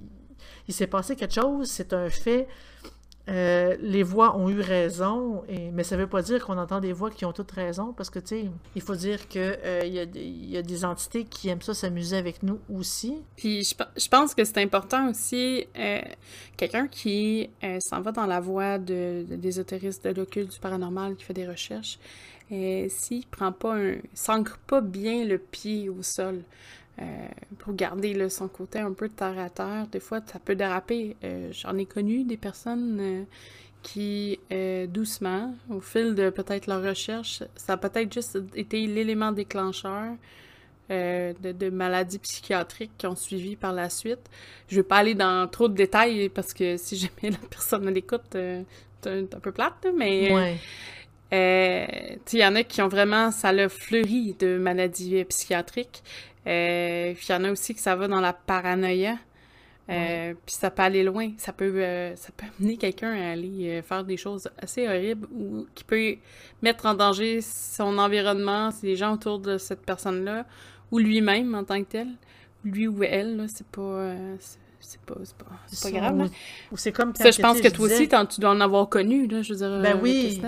[0.74, 2.48] s'est passé quelque chose, c'est un fait.
[3.30, 6.94] Euh, les voix ont eu raison, mais ça ne veut pas dire qu'on entend des
[6.94, 10.58] voix qui ont toutes raison, parce que, tu sais, il faut dire qu'il euh, y,
[10.58, 13.22] a des entités qui aiment ça s'amuser avec nous aussi.
[13.36, 16.02] Puis je, je pense que c'est important aussi, euh,
[16.56, 21.16] quelqu'un qui euh, s'en va dans la voie de, de, des de l'occulte, du paranormal,
[21.18, 22.00] qui fait des recherches,
[22.50, 23.96] s'il prend pas un...
[24.14, 26.44] s'ancre pas bien le pied au sol,
[27.00, 27.28] euh,
[27.60, 29.86] pour garder son côté un peu terre à terre.
[29.92, 31.16] Des fois, ça peut déraper.
[31.24, 33.24] Euh, j'en ai connu des personnes euh,
[33.84, 34.40] qui,
[34.90, 40.16] doucement, au fil de peut-être leur recherche, ça a peut-être juste été l'élément déclencheur
[40.90, 44.30] de, de, maladies psychiatriques qui ont suivi par la suite.
[44.68, 48.24] Je vais pas aller dans trop de détails parce que si jamais la personne l'écoute,
[48.32, 48.66] c'est
[49.06, 50.58] un, peu plate, mais...
[51.32, 56.04] il y en a qui ont vraiment, ça l'a fleuri de maladies psychiatriques.
[56.48, 59.18] Euh, puis il y en a aussi que ça va dans la paranoïa.
[59.90, 61.32] Euh, Puis ça peut aller loin.
[61.38, 65.66] Ça peut, euh, ça peut amener quelqu'un à aller faire des choses assez horribles ou
[65.76, 66.16] qui peut
[66.62, 70.46] mettre en danger son environnement, les gens autour de cette personne-là,
[70.92, 72.08] ou lui-même en tant que tel.
[72.66, 74.14] Lui ou elle, c'est pas.
[74.80, 75.46] C'est pas, pas,
[75.84, 76.30] pas grave.
[76.72, 79.42] Ou, c'est comme ça, je pense que toi aussi, tu dois en avoir connu, là,
[79.42, 79.82] je veux dire.
[79.82, 80.42] Ben oui.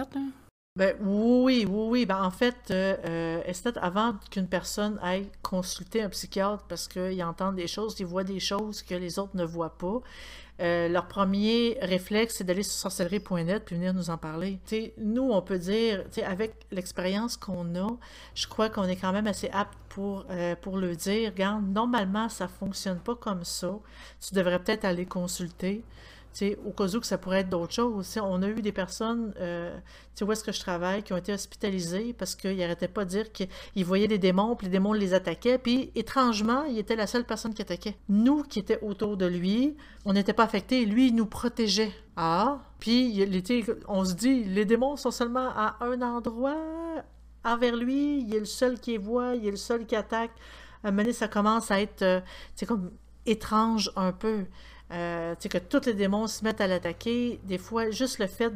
[0.76, 2.06] Ben, oui, oui, oui.
[2.06, 7.52] Ben, en fait, euh, euh avant qu'une personne aille consulter un psychiatre parce qu'il entend
[7.52, 10.00] des choses, il voit des choses que les autres ne voient pas,
[10.62, 14.60] euh, leur premier réflexe, c'est d'aller sur sorcellerie.net puis venir nous en parler.
[14.98, 17.90] nous, on peut dire, avec l'expérience qu'on a,
[18.36, 20.26] je crois qu'on est quand même assez apte pour,
[20.62, 21.32] pour le dire.
[21.32, 23.80] Regarde, normalement, ça fonctionne pas comme ça.
[24.26, 25.84] Tu devrais peut-être aller consulter
[26.66, 28.18] au cas où ça pourrait être d'autres choses.
[28.22, 29.78] on a eu des personnes, euh,
[30.22, 33.32] où est-ce que je travaille, qui ont été hospitalisées parce qu'ils n'arrêtaient pas de dire
[33.32, 37.26] qu'ils voyaient des démons, puis les démons les attaquaient, puis étrangement, il était la seule
[37.26, 37.96] personne qui attaquait.
[38.10, 41.94] Nous qui étions autour de lui, on n'était pas affectés, lui, il nous protégeait.
[42.16, 43.26] Ah, puis
[43.88, 46.56] on se dit, les démons sont seulement à un endroit
[47.44, 50.32] envers lui, il est le seul qui les voit, il est le seul qui attaque.
[50.84, 52.22] À un moment ça commence à être, euh,
[52.56, 52.92] c'est comme
[53.26, 54.46] étrange un peu.
[54.92, 57.40] Euh, que tous les démons se mettent à l'attaquer.
[57.44, 58.52] Des fois, juste le fait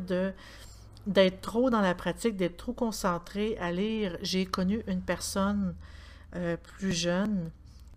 [1.08, 4.17] d'être trop dans la pratique, d'être trop concentré à lire.
[4.22, 5.76] J'ai connu une personne
[6.36, 7.52] euh, plus jeune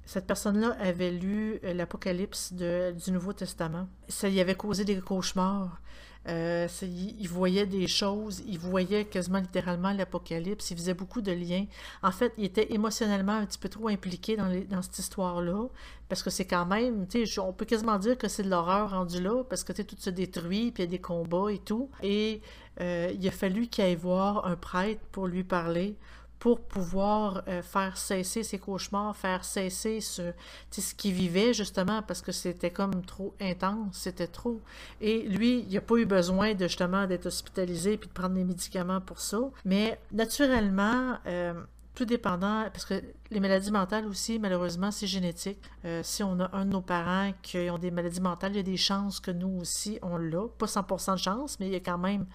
[0.07, 3.89] cette personne-là avait lu l'Apocalypse du Nouveau Testament.
[4.09, 5.81] Ça y avait causé des cauchemars.
[6.29, 11.67] Euh, il, voyait des choses, il voyait quasiment littéralement l'Apocalypse, il faisait beaucoup de liens.
[12.03, 15.69] En fait, il était émotionnellement un petit peu trop impliqué dans, dans cette histoire-là,
[16.09, 18.91] parce que c'est quand même, tu sais, on peut quasiment dire que c'est de l'horreur
[18.91, 21.91] rendu là, parce que tout se détruit, puis il y a des combats et tout.
[22.03, 22.41] Et
[22.81, 25.97] euh, il a fallu qu'il aille voir un prêtre pour lui parler,
[26.39, 30.33] pour pouvoir euh, faire cesser ses cauchemars, faire cesser ce,
[30.71, 34.61] ce qu'il vivait justement parce que c'était comme trop intense, c'était trop.
[35.01, 38.45] Et lui, il n'a pas eu besoin de justement d'être hospitalisé puis de prendre des
[38.45, 39.39] médicaments pour ça.
[39.65, 41.55] Mais naturellement, euh,
[41.97, 45.59] tout dépendant, parce que les maladies mentales aussi, malheureusement, c'est génétique.
[45.85, 48.61] Euh, si on a un de nos parents qui ont des maladies mentales, il y
[48.61, 50.47] a des chances que nous aussi, on l'a.
[50.59, 52.27] Pas 100% de chance, mais il y a quand même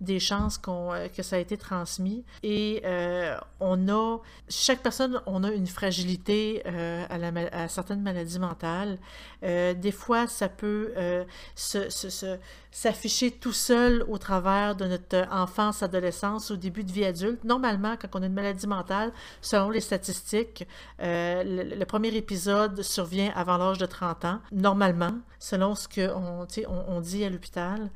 [0.00, 2.24] des chances qu'on, euh, que ça a été transmis.
[2.42, 8.38] Et euh, on a, chaque personne, on a une fragilité euh, à, la, certaines maladies
[8.38, 8.98] mentales.
[9.42, 10.92] des fois, ça peut
[12.70, 17.44] s'afficher tout seul au travers de notre enfance, adolescence, au début de vie adulte.
[17.44, 20.66] Normalement, quand on a une maladie mentale, selon les statistiques,
[20.98, 24.40] le, premier épisode survient avant l'âge de 30 ans.
[24.52, 27.90] Normalement, selon ce qu'on on, on dit à l'hôpital,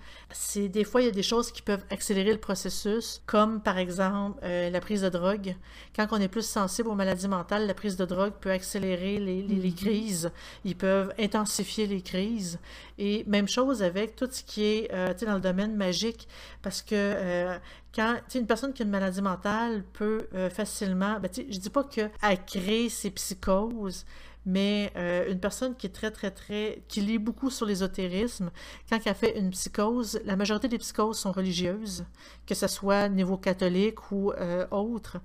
[0.56, 4.38] des fois, il y a des choses qui peuvent accélérer le processus, comme par exemple
[4.42, 5.56] euh, la prise de drogue.
[5.96, 9.42] Quand on est plus sensible aux maladies mentales, la prise de drogue peut accélérer les,
[9.42, 9.74] les, mm-hmm.
[9.74, 10.32] crises.
[10.64, 12.58] Ils peuvent intensifier les crises.
[12.98, 16.28] Et même chose avec tout ce qui est euh, dans le domaine magique,
[16.60, 17.58] parce que euh,
[17.94, 22.10] quand une personne qui a une maladie mentale peut facilement, ben, je dis pas qu'elle
[22.44, 24.04] crée ses psychoses,
[24.46, 26.82] mais euh, une personne qui est très, très, très.
[26.88, 28.50] qui lit beaucoup sur l'ésotérisme,
[28.90, 32.04] quand elle fait une psychose, la majorité des psychoses sont religieuses,
[32.46, 35.18] que ce soit niveau catholique ou euh, autre.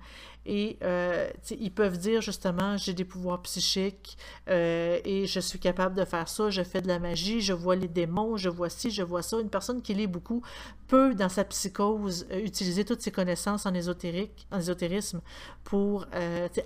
[0.46, 4.16] Et euh, ils peuvent dire justement, j'ai des pouvoirs psychiques
[4.48, 7.76] euh, et je suis capable de faire ça, je fais de la magie, je vois
[7.76, 9.38] les démons, je vois ci, je vois ça.
[9.38, 10.42] Une personne qui lit beaucoup
[10.88, 15.20] peut, dans sa psychose, euh, utiliser toutes ses connaissances en, ésotérique, en ésotérisme
[15.62, 16.06] pour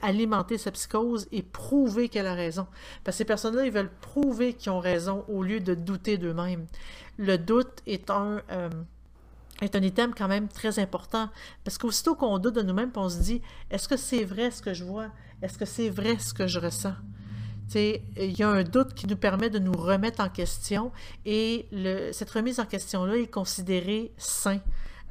[0.02, 2.66] alimenter sa psychose et prouver qu'elle a raison.
[3.02, 6.66] Parce que ces personnes-là, ils veulent prouver qu'ils ont raison au lieu de douter d'eux-mêmes.
[7.18, 8.40] Le doute est un
[9.60, 11.28] est un item quand même très important.
[11.64, 14.74] Parce qu'aussitôt qu'on doute de nous-mêmes, on se dit est-ce que c'est vrai ce que
[14.74, 15.08] je vois?
[15.42, 16.94] Est-ce que c'est vrai ce que je ressens?
[17.74, 20.92] Il y a un doute qui nous permet de nous remettre en question
[21.24, 21.66] et
[22.12, 24.60] cette remise en question-là est considérée sain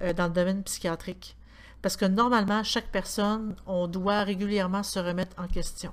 [0.01, 1.35] euh, dans le domaine psychiatrique.
[1.81, 5.91] Parce que normalement, chaque personne, on doit régulièrement se remettre en question.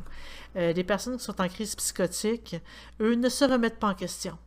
[0.57, 2.57] Euh, les personnes qui sont en crise psychotique,
[3.01, 4.39] eux, ne se remettent pas en question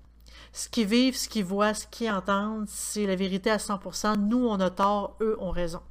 [0.53, 4.17] ce qu'ils vivent, ce qu'ils voient, ce qu'ils entendent, c'est la vérité à 100%.
[4.17, 5.81] Nous, on a tort, eux ont raison.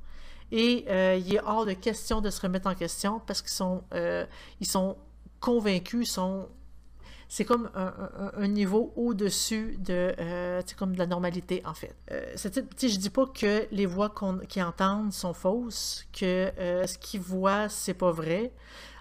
[0.53, 3.83] Et euh, il est hors de question de se remettre en question parce qu'ils sont,
[3.93, 4.25] euh,
[5.41, 6.17] convaincus,
[7.29, 11.97] c'est comme un, niveau au-dessus de, euh, comme de la normalité, en fait.
[12.13, 14.15] Euh, je dis pas que les voix
[14.49, 16.53] qu'ils entendent sont fausses, que
[16.87, 18.53] ce qu'ils voient, c'est pas vrai.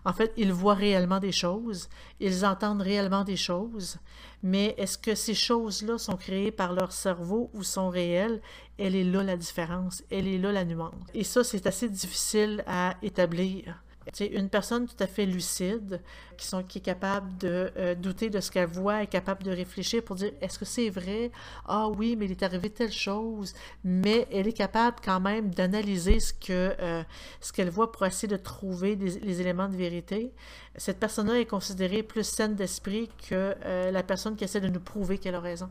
[0.06, 3.98] En fait, ils voient réellement des choses, ils entendent réellement des choses,
[4.44, 8.42] mais est-ce que ces choses-là sont créées par leur cerveau ou sont réelles?
[8.78, 10.94] Elle est là la différence, elle est là la nuance.
[11.14, 13.84] Et ça, c'est assez difficile à établir
[14.20, 16.02] une personne tout à fait lucide,
[16.38, 19.52] qui, sont, qui est capable de euh, douter de ce qu'elle voit, est capable de
[19.52, 21.32] réfléchir pour dire est-ce que c'est vrai?
[21.68, 23.54] Ah oui, mais il est arrivé telle chose.
[23.84, 27.04] Mais elle est capable quand même d'analyser ce que euh,
[27.42, 30.34] ce qu'elle voit pour essayer de trouver les éléments de vérité.
[30.76, 34.80] Cette personne-là est considérée plus saine d'esprit que euh, la personne qui essaie de nous
[34.80, 35.70] prouver qu'elle a raison,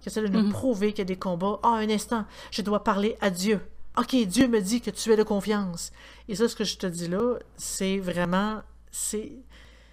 [0.00, 0.50] qui essaie de nous mm-hmm.
[0.50, 1.60] prouver qu'il y a des combats.
[1.62, 3.60] Ah, un instant, je dois parler à Dieu.
[3.96, 5.92] OK, Dieu me dit que tu es de confiance.
[6.28, 8.62] Et ça, ce que je te dis là, c'est vraiment.
[8.90, 9.32] C'est,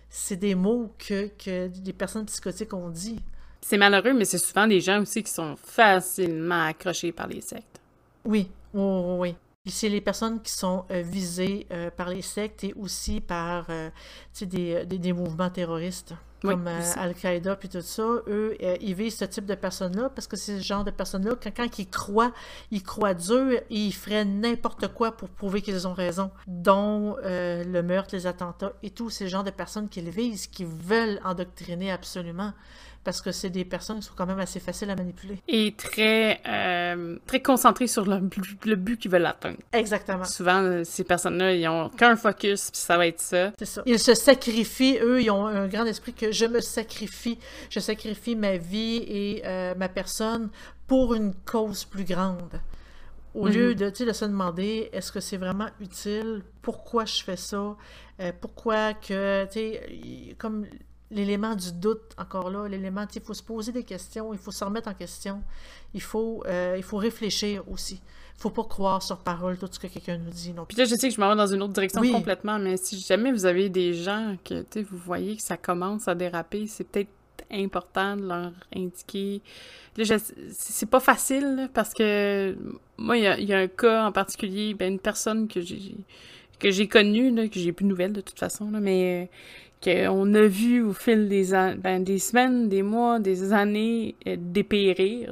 [0.10, 3.20] c'est des mots que, que des personnes psychotiques ont dit.
[3.62, 7.82] C'est malheureux, mais c'est souvent des gens aussi qui sont facilement accrochés par les sectes.
[8.24, 9.36] Oui, oui, oui.
[9.68, 13.90] C'est les personnes qui sont euh, visées euh, par les sectes et aussi par euh,
[14.42, 16.14] des, des, des, mouvements terroristes
[16.46, 20.58] comme Al-Qaïda puis tout ça, eux, ils visent ce type de personnes-là parce que c'est
[20.58, 22.32] ce genre de personnes-là, quand, quand, ils croient,
[22.72, 27.84] ils croient et ils feraient n'importe quoi pour prouver qu'ils ont raison, dont euh, le
[27.84, 32.54] meurtre, les attentats et tous ces genres de personnes qu'ils visent, qui veulent endoctriner absolument
[33.06, 35.38] parce que c'est des personnes qui sont quand même assez faciles à manipuler.
[35.48, 38.20] Et très, euh, très concentrées sur le,
[38.66, 39.60] le but qu'ils veulent atteindre.
[39.72, 40.26] Exactement.
[40.26, 43.52] Souvent, euh, ces personnes-là, ils ont qu'un focus, puis ça va être ça.
[43.60, 43.84] C'est ça.
[43.86, 47.38] Ils se sacrifient, eux, ils ont un grand esprit que je me sacrifie,
[47.70, 50.50] je sacrifie ma vie et euh, ma personne
[50.88, 52.60] pour une cause plus grande.
[53.36, 57.76] Au lieu de, de se demander est-ce que c'est vraiment utile, pourquoi je fais ça,
[58.22, 60.66] euh, pourquoi que, tu sais, comme
[61.12, 64.64] l'élément du doute, encore là, l'élément, il faut se poser des questions, il faut se
[64.64, 65.42] remettre en question,
[65.94, 68.02] il faut, euh, il faut réfléchir aussi.
[68.38, 70.52] Il faut pas croire sur parole tout ce que quelqu'un nous dit.
[70.52, 70.66] Non.
[70.66, 73.00] Puis là, je sais que je m'en vais dans une autre direction complètement, mais si
[73.00, 77.12] jamais vous avez des gens que, vous voyez que ça commence à déraper, c'est peut-être
[77.50, 79.42] important de leur indiquer.
[79.96, 80.18] Là,
[80.52, 82.58] c'est pas facile, parce que
[82.98, 85.96] moi, il y, a un cas en particulier, ben, une personne que j'ai
[86.60, 89.30] que j'ai connue, que j'ai plus de nouvelles de toute façon, là, mais
[89.86, 95.32] qu'on a vu au fil des, ben, des semaines, des mois, des années euh, dépérir.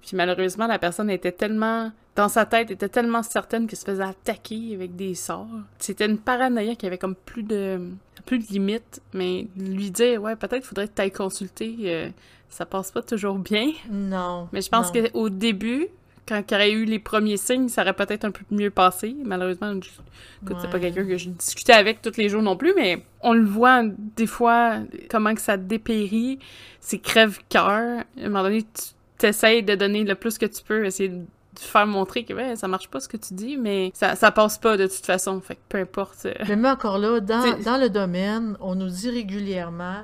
[0.00, 4.02] Puis malheureusement, la personne était tellement dans sa tête, était tellement certaine qu'elle se faisait
[4.02, 5.46] attaquer avec des sorts.
[5.78, 7.80] C'était une paranoïa qui avait comme plus de
[8.24, 12.08] plus de limites, mais lui dire ouais, peut-être faudrait que tu ailles consulter, euh,
[12.48, 13.70] ça passe pas toujours bien.
[13.90, 14.48] Non.
[14.52, 15.88] Mais je pense qu'au début,
[16.26, 19.16] quand il aurait eu les premiers signes, ça aurait peut-être un peu mieux passé.
[19.24, 23.04] Malheureusement, écoute, c'est pas quelqu'un que je discutais avec tous les jours non plus, mais
[23.20, 23.82] on le voit
[24.16, 26.38] des fois, comment que ça dépérit,
[26.80, 27.68] c'est crève-cœur.
[27.68, 28.82] À un moment donné, tu
[29.18, 31.24] t'essayes de donner le plus que tu peux, essayer de
[31.58, 34.58] faire montrer que ouais, ça marche pas ce que tu dis, mais ça, ça passe
[34.58, 36.26] pas de toute façon, fait que peu importe.
[36.48, 40.02] Mais encore là, dans, dans le domaine, on nous dit régulièrement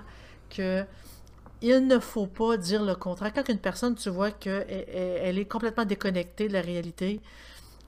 [0.57, 0.85] que
[1.63, 3.33] il ne faut pas dire le contraire.
[3.33, 7.21] Quand une personne, tu vois qu'elle elle est complètement déconnectée de la réalité,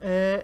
[0.03, 0.39] euh,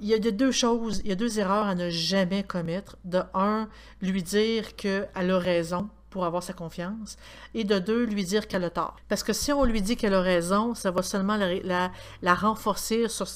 [0.00, 2.96] il y a deux choses, il y a deux erreurs à ne jamais commettre.
[3.04, 3.68] De un,
[4.00, 7.16] lui dire qu'elle a raison pour avoir sa confiance,
[7.54, 8.96] et de deux, lui dire qu'elle a tort.
[9.08, 11.90] Parce que si on lui dit qu'elle a raison, ça va seulement la,
[12.22, 13.26] la, renforcer sur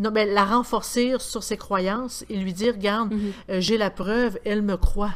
[0.00, 3.32] non, la renforcer sur ses croyances et lui dire, regarde, mm-hmm.
[3.50, 5.14] euh, j'ai la preuve, elle me croit.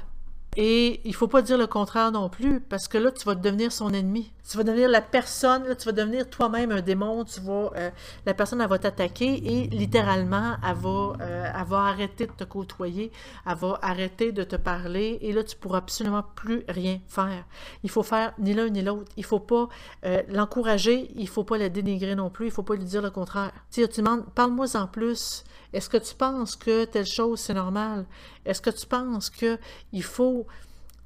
[0.57, 3.71] Et il faut pas dire le contraire non plus, parce que là, tu vas devenir
[3.71, 4.33] son ennemi.
[4.49, 7.91] Tu vas devenir la personne, là, tu vas devenir toi-même un démon, tu vas, euh,
[8.25, 12.45] la personne, elle va t'attaquer et littéralement, elle va, euh, elle va arrêter de te
[12.45, 13.13] côtoyer,
[13.47, 17.45] elle va arrêter de te parler et là, tu pourras absolument plus rien faire.
[17.85, 19.13] Il faut faire ni l'un ni l'autre.
[19.17, 19.69] Il faut pas
[20.07, 23.11] euh, l'encourager, il faut pas la dénigrer non plus, il faut pas lui dire le
[23.11, 23.53] contraire.
[23.71, 28.07] Tu demandes, parle-moi en plus, est-ce que tu penses que telle chose, c'est normal?
[28.45, 29.59] Est-ce que tu penses que
[29.93, 30.47] il faut,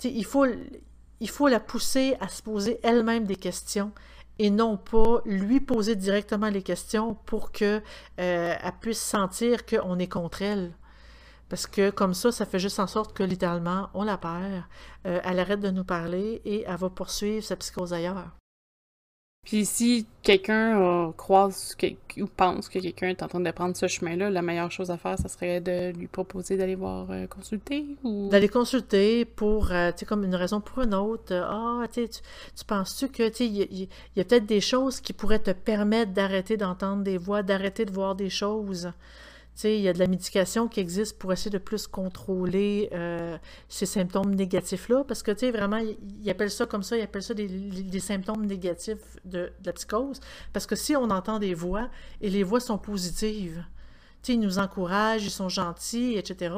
[0.05, 3.93] il faut, la pousser à se poser elle-même des questions
[4.39, 7.83] et non pas lui poser directement les questions pour qu'elle
[8.21, 10.73] euh, puisse sentir qu'on est contre elle.
[11.49, 14.65] Parce que comme ça, ça fait juste en sorte que littéralement, on la perd,
[15.07, 18.33] euh, elle arrête de nous parler et elle va poursuivre sa psychose ailleurs.
[19.45, 21.77] Puis si quelqu'un croise
[22.17, 24.97] ou pense que quelqu'un est en train de prendre ce chemin-là, la meilleure chose à
[24.97, 28.29] faire, ça serait de lui proposer d'aller voir euh, consulter ou...
[28.31, 31.35] D'aller consulter pour, euh, comme une raison pour une autre.
[31.35, 35.43] Ah, tu, tu penses-tu que, tu sais, il y a peut-être des choses qui pourraient
[35.43, 38.93] te permettre d'arrêter d'entendre des voix, d'arrêter de voir des choses?
[39.65, 43.37] Il y a de la médication qui existe pour essayer de plus contrôler euh,
[43.69, 47.23] ces symptômes négatifs-là, parce que, tu sais, vraiment, ils appellent ça comme ça, ils appellent
[47.23, 50.21] ça des, symptômes négatifs de, la psychose,
[50.53, 51.89] parce que si on entend des voix,
[52.21, 53.65] et les voix sont positives,
[54.29, 56.55] ils nous encouragent, ils sont gentils, etc.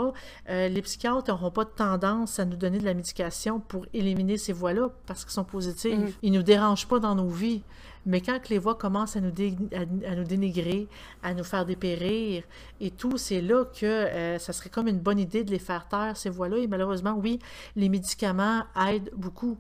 [0.51, 4.37] Euh, les psychiatres n'auront pas de tendance à nous donner de la médication pour éliminer
[4.37, 5.99] ces voix-là parce qu'ils sont positifs.
[5.99, 6.13] Mm.
[6.23, 7.63] Ils ne nous dérangent pas dans nos vies.
[8.07, 9.33] Mais quand les voix commencent à nous,
[9.73, 10.89] à, nous dénigrer,
[11.23, 12.45] à nous faire dépérir
[12.81, 15.89] et tout, c'est là que euh, ça serait comme une bonne idée de les faire
[15.89, 16.59] taire, ces voix-là.
[16.59, 17.39] Et malheureusement, oui,
[17.77, 19.59] les médicaments aident beaucoup.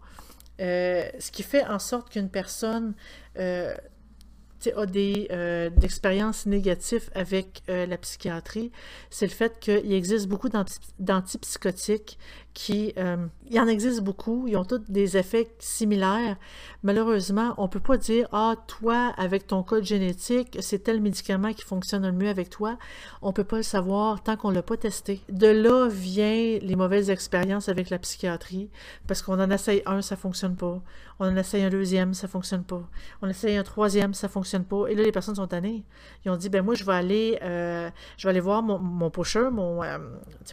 [0.61, 2.95] Euh, ce qui fait en sorte qu'une personne
[4.73, 8.71] a des euh, expériences négatives avec euh, la psychiatrie,
[9.11, 10.49] c'est le fait qu'il existe beaucoup
[10.99, 12.19] d'antipsychotiques
[12.55, 13.17] qui, euh,
[13.57, 16.37] en existe beaucoup, ils ont tous des effets similaires.
[16.85, 21.64] Malheureusement, on peut pas dire ah toi avec ton code génétique, c'est tel médicament qui
[21.64, 22.79] fonctionne le mieux avec toi.
[23.23, 25.21] On peut pas le savoir tant qu'on l'a pas testé.
[25.29, 28.71] De là vient les mauvaises expériences avec la psychiatrie
[29.09, 30.81] parce qu'on en essaye un, ça fonctionne pas.
[31.19, 32.83] On en essaye un deuxième, ça fonctionne pas.
[33.21, 34.87] On essaye un troisième, ça fonctionne pas.
[34.88, 35.85] Et là les personnes sont tannées.
[36.25, 39.11] Ils ont dit ben moi je vais aller, euh, je vais aller voir mon, mon
[39.11, 39.99] pusher, mon, euh,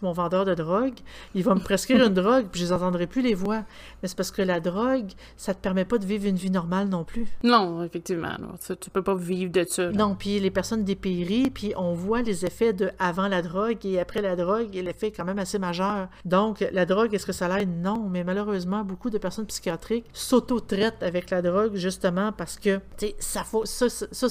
[0.02, 0.96] mon vendeur de drogue.
[1.36, 3.64] Il va me prescrire une drogue, puis je les entendrai plus les voix.
[4.02, 6.88] Mais c'est parce que la drogue, ça te permet pas de vivre une vie normale
[6.88, 7.28] non plus.
[7.44, 8.36] Non, effectivement.
[8.66, 9.92] Tu, tu peux pas vivre de ça.
[9.92, 14.00] Non, puis les personnes dépérirent, puis on voit les effets de avant la drogue et
[14.00, 16.08] après la drogue, et l'effet est quand même assez majeur.
[16.26, 17.70] Donc, la drogue, est-ce que ça l'aide?
[17.82, 22.80] Non, mais malheureusement, beaucoup de personnes psychiatriques s'auto-traitent avec la drogue justement parce que,
[23.20, 24.28] ça, ça, ça,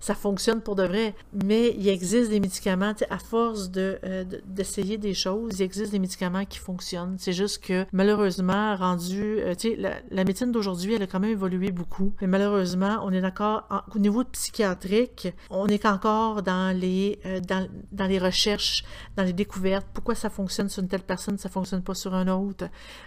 [0.00, 1.14] ça fonctionne pour de vrai.
[1.44, 5.98] Mais il existe des médicaments, à force de, euh, d'essayer des choses, il existe des
[5.98, 11.02] médicaments qui fonctionnent C'est juste que malheureusement, rendu, euh, tu sais, la, médecine d'aujourd'hui, elle
[11.02, 12.14] a quand même évolué beaucoup.
[12.20, 17.68] Mais malheureusement, on est encore, au niveau psychiatrique, on est encore dans les, euh, dans,
[17.92, 18.84] dans, les recherches,
[19.16, 19.86] dans les découvertes.
[19.92, 22.66] Pourquoi ça fonctionne sur une telle personne, ça fonctionne pas sur un autre?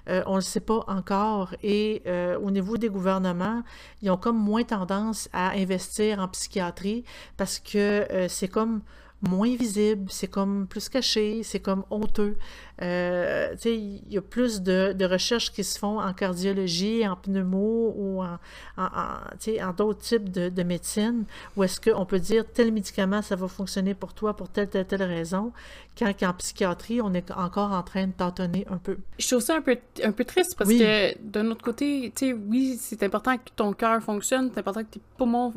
[0.09, 1.55] Euh, on le sait pas encore.
[1.63, 2.03] Et
[2.41, 3.63] au niveau des gouvernements,
[4.01, 7.03] ils ont comme moins tendance à investir en psychiatrie
[7.37, 8.81] parce que c'est comme
[9.23, 12.37] moins visible, c'est comme plus caché, c'est comme honteux.
[12.81, 17.93] Euh, il y a plus de, de, recherches qui se font en cardiologie, en pneumo
[17.95, 18.39] ou en,
[18.77, 23.21] en, en, en d'autres types de, de médecine, où est-ce qu'on peut dire tel médicament,
[23.21, 25.51] ça va fonctionner pour toi pour telle, telle, telle raison,
[25.97, 28.97] quand qu'en psychiatrie, on est encore en train de tâtonner un peu.
[29.19, 32.33] Je trouve ça un peu, un peu triste parce que d'un autre côté, tu sais,
[32.33, 35.53] oui, c'est important que ton cœur fonctionne, c'est important que tes poumons,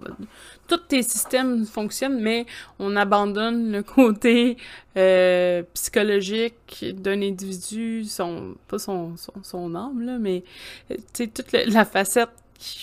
[0.69, 2.45] tous tes systèmes fonctionnent, mais
[2.79, 4.59] on abandonne le côté
[4.97, 10.43] euh, psychologique d'un individu, son, pas son, son, âme, là, mais
[11.15, 12.31] toute la, facette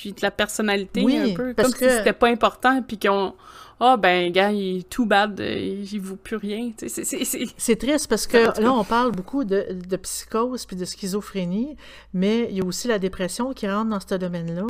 [0.06, 3.34] de la personnalité un peu, comme si c'était pas important, puis qu'on
[3.80, 6.72] ah, oh, ben, gars, il est tout bad, il vaut plus rien.
[6.78, 11.76] C'est triste parce que là, on parle beaucoup de, de psychose puis de schizophrénie,
[12.14, 14.66] mais il y a aussi la dépression qui rentre dans ce domaine-là.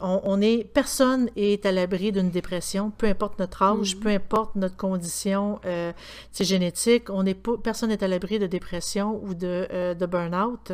[0.00, 4.00] On, on est, personne est à l'abri d'une dépression, peu importe notre âge, mm-hmm.
[4.00, 5.92] peu importe notre condition euh,
[6.38, 10.72] génétique, on est personne n'est à l'abri de dépression ou de, euh, de burn-out.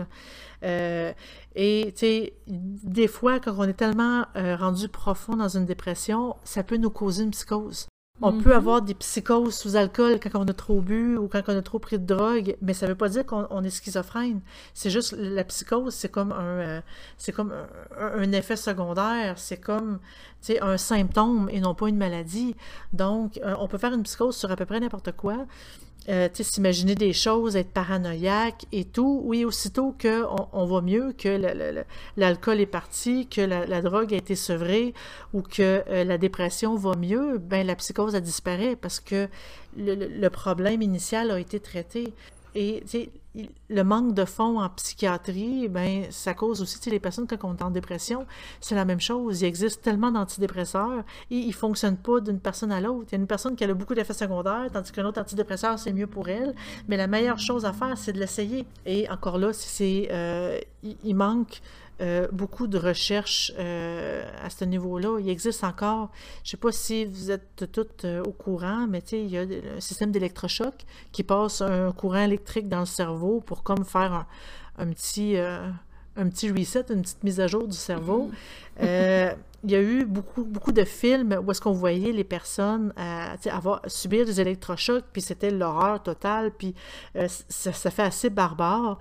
[0.65, 1.13] Euh,
[1.57, 6.37] et, tu sais, des fois, quand on est tellement euh, rendu profond dans une dépression,
[6.43, 7.44] ça peut nous causer une psychose.
[8.23, 8.57] On peut mm-hmm.
[8.57, 11.81] avoir des psychoses sous alcool quand on a trop bu ou quand on a trop
[11.81, 14.41] pris de drogue, mais ça ne veut pas dire qu'on est schizophrène.
[14.73, 16.81] C'est juste la psychose, c'est comme un, euh,
[17.19, 17.53] c'est comme
[17.99, 19.99] un, effet secondaire, c'est comme
[20.61, 22.55] un symptôme et non pas une maladie.
[22.93, 25.47] Donc, on peut faire une psychose sur à peu près n'importe quoi.
[26.11, 31.41] Euh, s'imaginer des choses, être paranoïaque et tout, oui, aussitôt qu'on on va mieux, que
[32.19, 34.93] l'alcool est parti, que la, drogue a été sevrée
[35.33, 39.29] ou que euh, la dépression va mieux, ben la psychose a disparu parce que
[39.79, 42.13] le, problème initial a été traité.
[42.55, 42.83] Et
[43.69, 47.63] le manque de fonds en psychiatrie, ben, ça cause aussi, les personnes quand on est
[47.63, 48.27] en dépression,
[48.61, 49.43] c'est la même chose.
[49.43, 53.09] Il existe tellement d'antidépresseurs et ils ne fonctionnent pas d'une personne à l'autre.
[53.11, 55.93] Il y a une personne qui a beaucoup d'effets secondaires, tandis qu'un autre antidépresseur, c'est
[55.93, 56.55] mieux pour elle.
[56.89, 58.67] Mais la meilleure chose à faire, c'est de l'essayer.
[58.87, 61.61] Et encore là, c'est, euh, il manque
[62.01, 65.21] euh, beaucoup de recherches euh, à ce niveau-là.
[65.21, 66.11] Il existe encore,
[66.43, 69.43] je ne sais pas si vous êtes toutes euh, au courant, mais il y a
[69.43, 70.75] un système d'électrochoc
[71.13, 74.27] qui passe un courant électrique dans le cerveau pour comme faire
[74.77, 78.29] un, petit, un petit reset, une petite mise à jour du cerveau.
[78.81, 79.37] Mm-hmm.
[79.63, 82.93] il y a eu beaucoup, beaucoup de films où est-ce qu'on voyait les personnes
[83.49, 86.75] avoir, subir des électrochocs, puis c'était l'horreur totale, puis
[87.15, 88.99] ça, ça, fait assez barbare.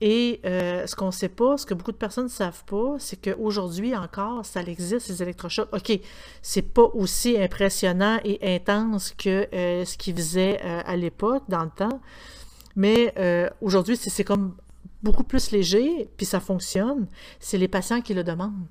[0.00, 2.94] Et euh, ce qu'on ne sait pas, ce que beaucoup de personnes ne savent pas,
[2.98, 5.68] c'est qu'aujourd'hui encore, ça existe, ces électrochocs.
[5.72, 6.00] OK,
[6.40, 11.64] c'est pas aussi impressionnant et intense que euh, ce qu'ils faisaient euh, à l'époque, dans
[11.64, 12.00] le temps,
[12.76, 13.12] mais
[13.60, 14.54] aujourd'hui, c'est comme
[15.02, 17.08] beaucoup plus léger, puis ça fonctionne.
[17.40, 18.68] C'est les patients qui le demandent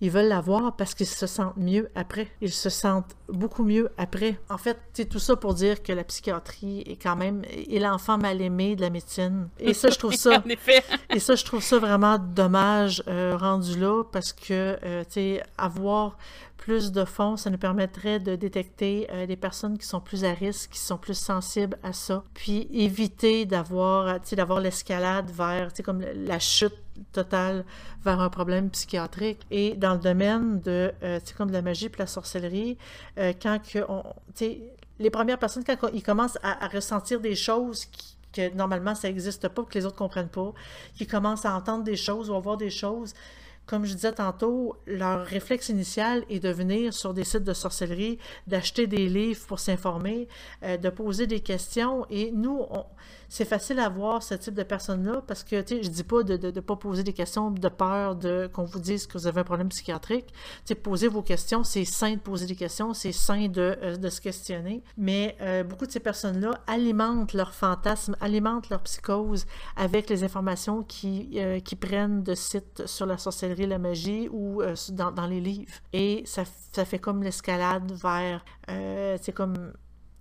[0.00, 2.28] ils veulent l'avoir parce qu'ils se sentent mieux après.
[2.40, 4.38] Ils se sentent beaucoup mieux après.
[4.50, 8.18] En fait, c'est tout ça pour dire que la psychiatrie est quand même est l'enfant
[8.18, 9.48] mal aimé de la médecine.
[9.58, 10.42] Et ça, je trouve ça.
[10.44, 10.84] en effet.
[11.10, 15.42] et ça, je trouve ça vraiment dommage euh, rendu là parce que, euh, tu sais,
[15.56, 16.18] avoir
[16.56, 20.32] plus de fonds, ça nous permettrait de détecter euh, des personnes qui sont plus à
[20.32, 25.72] risque, qui sont plus sensibles à ça, puis éviter d'avoir, tu sais, d'avoir l'escalade vers,
[25.72, 26.74] tu sais, comme la chute
[27.12, 27.64] totale
[28.04, 29.40] vers un problème psychiatrique.
[29.50, 32.78] Et dans le domaine de, euh, comme de la magie puis la sorcellerie,
[33.18, 34.02] euh, quand que on,
[34.98, 37.86] les premières personnes, quand ils commencent à, ressentir des choses
[38.32, 40.52] que normalement ça n'existe pas, que les autres comprennent pas,
[40.96, 43.12] qui commencent à entendre des choses ou à voir des choses,
[43.66, 48.18] comme je disais tantôt, leur réflexe initial est de venir sur des sites de sorcellerie,
[48.46, 50.28] d'acheter des livres pour s'informer,
[50.62, 52.06] euh, de poser des questions.
[52.08, 52.84] Et nous, on,
[53.28, 56.22] c'est facile à voir ce type de personnes-là parce que, tu sais, je dis pas
[56.22, 59.40] de ne pas poser des questions de peur de qu'on vous dise que vous avez
[59.40, 60.26] un problème psychiatrique.
[60.28, 60.34] Tu
[60.66, 64.08] sais, poser vos questions, c'est sain de poser des questions, c'est sain de, euh, de,
[64.08, 64.82] se questionner.
[64.96, 69.46] Mais euh, beaucoup de ces personnes-là alimentent leur fantasme, alimentent leur psychose
[69.76, 74.62] avec les informations qui, euh, qui prennent de sites sur la sorcellerie, la magie ou
[74.90, 75.72] dans, dans, les livres.
[75.92, 78.44] Et ça, ça fait comme l'escalade vers,
[79.20, 79.72] c'est comme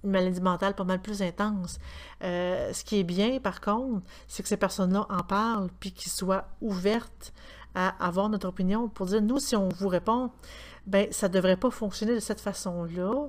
[0.06, 1.80] maladie mentale pas mal plus intense.
[2.24, 6.12] Euh, ce qui est bien, par contre, c'est que ces personnes-là en parlent, puis qu'ils
[6.12, 7.34] soient ouvertes
[7.74, 10.32] à avoir notre opinion pour dire, nous, si on vous répond,
[10.88, 13.28] ben ça devrait pas fonctionner de cette façon-là.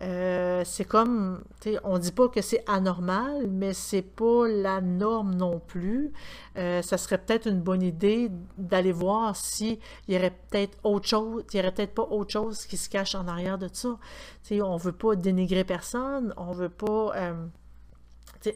[0.00, 1.42] Euh, c'est comme,
[1.82, 6.12] on dit pas que c'est anormal, mais c'est pas la norme non plus.
[6.56, 11.08] Euh, ça serait peut-être une bonne idée d'aller voir si il y aurait peut-être autre
[11.08, 13.98] chose, il y aurait peut-être pas autre chose qui se cache en arrière de ça.
[14.42, 17.46] sais, on veut pas dénigrer personne, on veut pas euh,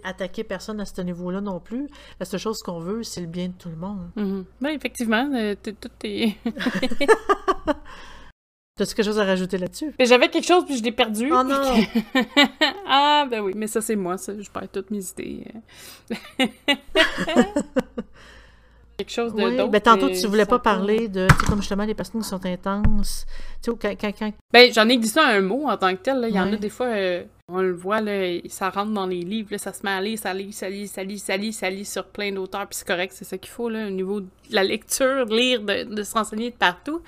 [0.05, 1.88] attaquer personne à ce niveau-là non plus.
[2.20, 4.11] La seule chose qu'on veut, c'est le bien de tout le monde.
[4.16, 4.45] Mm-hmm.
[4.61, 6.36] Ben, effectivement, tout est...
[8.74, 9.94] T'as-tu quelque chose à rajouter là-dessus?
[9.98, 11.30] Mais j'avais quelque chose, puis je l'ai perdu.
[11.30, 11.60] Oh non!
[12.86, 14.32] ah, ben oui, mais ça, c'est moi, ça.
[14.38, 15.44] Je perds toutes mes idées.
[18.96, 21.84] quelque chose de oui, ben tantôt, tu voulais pas parler de, tu sais, comme justement,
[21.84, 23.26] les personnes qui sont intenses.
[23.62, 26.24] Tu sais, quand, quand, Ben, j'en ai dit ça un mot en tant que tel.
[26.28, 26.86] Il y en a des fois...
[26.86, 30.18] Euh, on le voit, là, ça rentre dans les livres, ça se met à lire,
[30.18, 32.86] ça lit, ça lit, ça lit, ça lit, ça lit sur plein d'auteurs, puis c'est
[32.86, 36.50] correct, c'est ça qu'il faut, là, au niveau de la lecture, lire, de, se renseigner
[36.50, 37.00] de partout.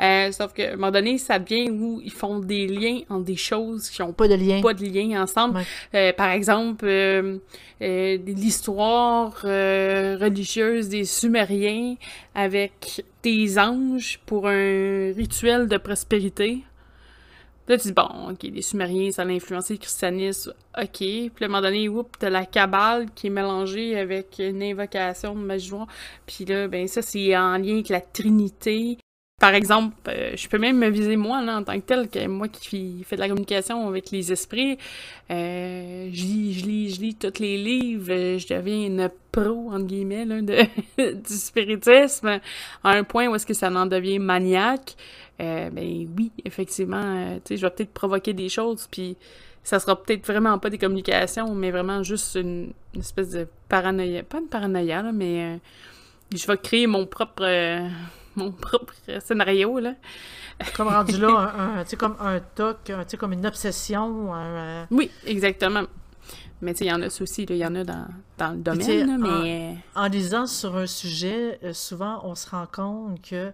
[0.00, 3.36] Euh, sauf qu'à un moment donné, ça devient où ils font des liens entre des
[3.36, 5.60] choses qui ont pas de lien, pas de lien ensemble.
[5.94, 7.38] Euh, par exemple, euh,
[7.80, 11.94] l'histoire religieuse des Sumériens
[12.34, 16.64] avec des anges pour un rituel de prospérité.
[17.66, 20.98] Là, tu dis, bon, OK, les Sumériens, ça a influencé le christianisme, OK.
[20.98, 25.34] Puis à un moment donné, oups, t'as la cabale qui est mélangée avec une invocation
[25.34, 25.72] de magie
[26.26, 28.98] Puis là, ben ça, c'est en lien avec la Trinité.
[29.40, 32.26] Par exemple, euh, je peux même me viser moi, là, en tant que tel, que
[32.28, 34.78] moi qui fais de la communication avec les esprits,
[35.30, 39.70] euh, je lis, je lis, je lis tous les livres, euh, je deviens une pro,
[39.72, 40.62] entre guillemets, de,
[41.12, 42.40] du spiritisme,
[42.84, 44.94] à un point où est-ce que ça en devient maniaque.
[45.38, 45.72] Ben
[46.16, 49.16] oui, effectivement, tu sais, je vais peut-être provoquer des choses, puis
[49.64, 54.22] ça sera peut-être vraiment pas des communications, mais vraiment juste une, espèce de paranoïa.
[54.22, 55.58] Pas une paranoïa, là, mais
[56.32, 57.44] je vais créer mon propre
[58.36, 59.94] mon propre scénario, là.
[60.76, 61.52] comme rendu là,
[61.84, 64.30] tu sais, comme un toc, tu sais, comme une obsession.
[64.90, 65.84] Oui, exactement.
[66.60, 68.06] Mais tu sais, il y en a aussi, il y en a dans,
[68.38, 69.76] dans le domaine, mais...
[69.94, 73.50] En, en, lisant sur un sujet, souvent, on se rend compte que,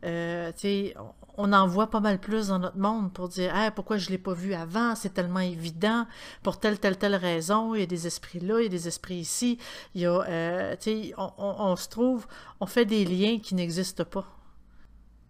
[0.00, 0.94] tu sais,
[1.36, 4.18] on en voit pas mal plus dans notre monde pour dire pourquoi je ne l'ai
[4.18, 6.06] pas vu avant, c'est tellement évident,
[6.42, 8.88] pour telle, telle, telle raison, il y a des esprits là, il y a des
[8.88, 9.58] esprits ici,
[9.96, 10.76] euh,
[11.16, 12.26] on, se trouve,
[12.60, 14.26] on fait des liens qui n'existent pas.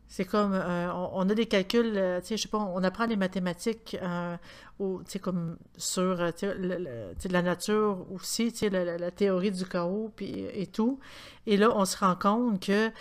[0.06, 3.96] C'est comme, euh, on, a des calculs, euh, je sais pas, on apprend les mathématiques
[4.78, 11.00] ou, comme sur la nature aussi, sais, la, théorie du chaos et tout.
[11.46, 12.92] Et là, on se rend compte que,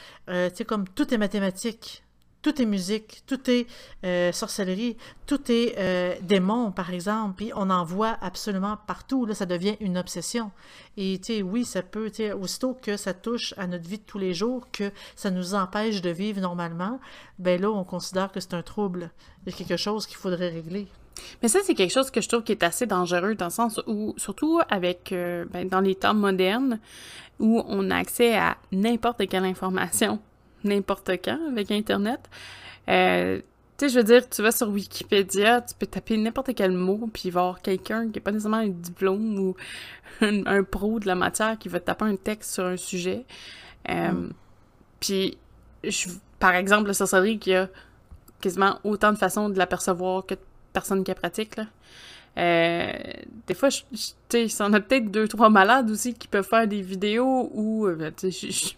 [0.64, 2.04] comme tout est mathématique
[2.44, 3.66] tout est musique, tout est
[4.04, 9.26] euh, sorcellerie, tout est euh, démon, par exemple, puis on en voit absolument partout.
[9.26, 10.52] Là, ça devient une obsession.
[10.98, 14.68] Et, oui, ça peut, aussitôt que ça touche à notre vie de tous les jours,
[14.72, 17.00] que ça nous empêche de vivre normalement,
[17.39, 19.10] ben là, on considère que c'est un trouble.
[19.46, 20.88] Il y a quelque chose qu'il faudrait régler.
[21.41, 23.80] Mais ça, c'est quelque chose que je trouve qui est assez dangereux dans le sens
[23.88, 26.80] où, surtout avec, euh, ben, dans les temps modernes,
[27.39, 30.20] où on a accès à n'importe quelle information
[30.64, 32.20] n'importe quand avec Internet.
[32.89, 33.39] Euh,
[33.78, 37.09] tu sais, je veux dire, tu vas sur Wikipédia, tu peux taper n'importe quel mot,
[37.11, 39.55] puis voir quelqu'un qui n'a pas nécessairement un diplôme ou
[40.22, 43.26] un, pro de la matière qui va taper un texte sur un sujet.
[43.89, 44.34] Euh, mm.
[44.99, 45.38] Puis,
[46.39, 47.68] par exemple, la sorcellerie qui a
[48.41, 50.39] quasiment autant de façons de l'apercevoir que de
[50.72, 51.66] personnes qui la pratiquent, là.
[52.38, 52.91] Euh,
[53.47, 53.97] des fois, tu
[54.30, 57.86] sais, il en a peut-être deux, trois malades aussi qui peuvent faire des vidéos où,
[57.86, 58.76] euh, tu sais,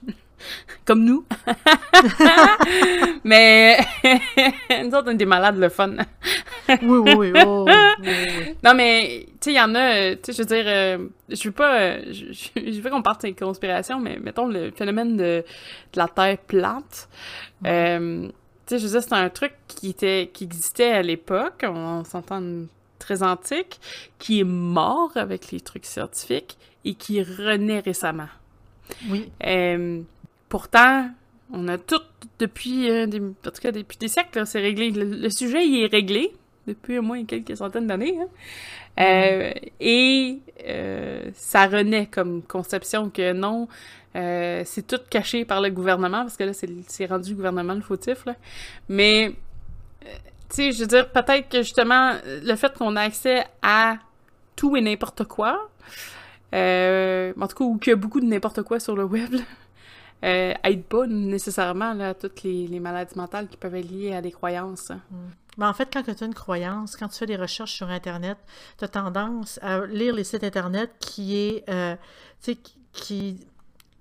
[0.86, 1.25] comme nous.
[3.23, 3.79] Mais
[4.83, 5.95] nous autres, on est des malades, le fun.
[6.69, 10.38] oui, oui, oh, oui, Non, mais, tu sais, il y en a, tu sais, je
[10.39, 14.47] veux dire, euh, je veux pas, euh, je, veux qu'on parte de conspirations, mais mettons
[14.47, 15.43] le phénomène de,
[15.95, 17.07] la Terre plate.
[17.65, 18.31] Euh, tu
[18.67, 22.41] sais, je veux dire, c'est un truc qui, était, qui existait à l'époque, on, s'entend
[22.99, 23.79] très antique,
[24.17, 28.29] qui est mort avec les trucs scientifiques et qui renaît récemment.
[29.09, 29.29] Oui.
[30.55, 31.09] Pourtant,
[31.51, 31.99] on a tout
[32.39, 34.89] depuis, euh, des, depuis des siècles, c'est réglé.
[34.89, 36.31] Le, sujet il est réglé
[36.65, 38.17] depuis au moins quelques centaines d'années.
[38.17, 38.27] Hein.
[39.03, 39.51] Euh,
[39.81, 43.67] et euh, ça renaît comme conception que non,
[44.13, 48.23] c'est tout caché par le gouvernement, parce que là, c'est rendu gouvernement le fautif.
[48.87, 49.33] Mais,
[50.03, 50.07] tu
[50.51, 53.97] sais, je veux dire, peut-être que justement, le fait qu'on a accès à
[54.55, 55.69] tout et n'importe quoi,
[56.53, 59.35] en tout cas, ou qu'il y a beaucoup de n'importe quoi sur le web,
[60.26, 64.32] euh, aide pas nécessairement là, toutes les, maladies mentales qui peuvent être liées à des
[64.32, 64.89] croyances.
[64.89, 65.15] Mm.
[65.57, 68.38] Mais en fait, quand tu as une croyance, quand tu fais des recherches sur Internet,
[68.78, 71.95] tu as tendance à lire les sites Internet qui est, euh,
[72.41, 73.45] qui,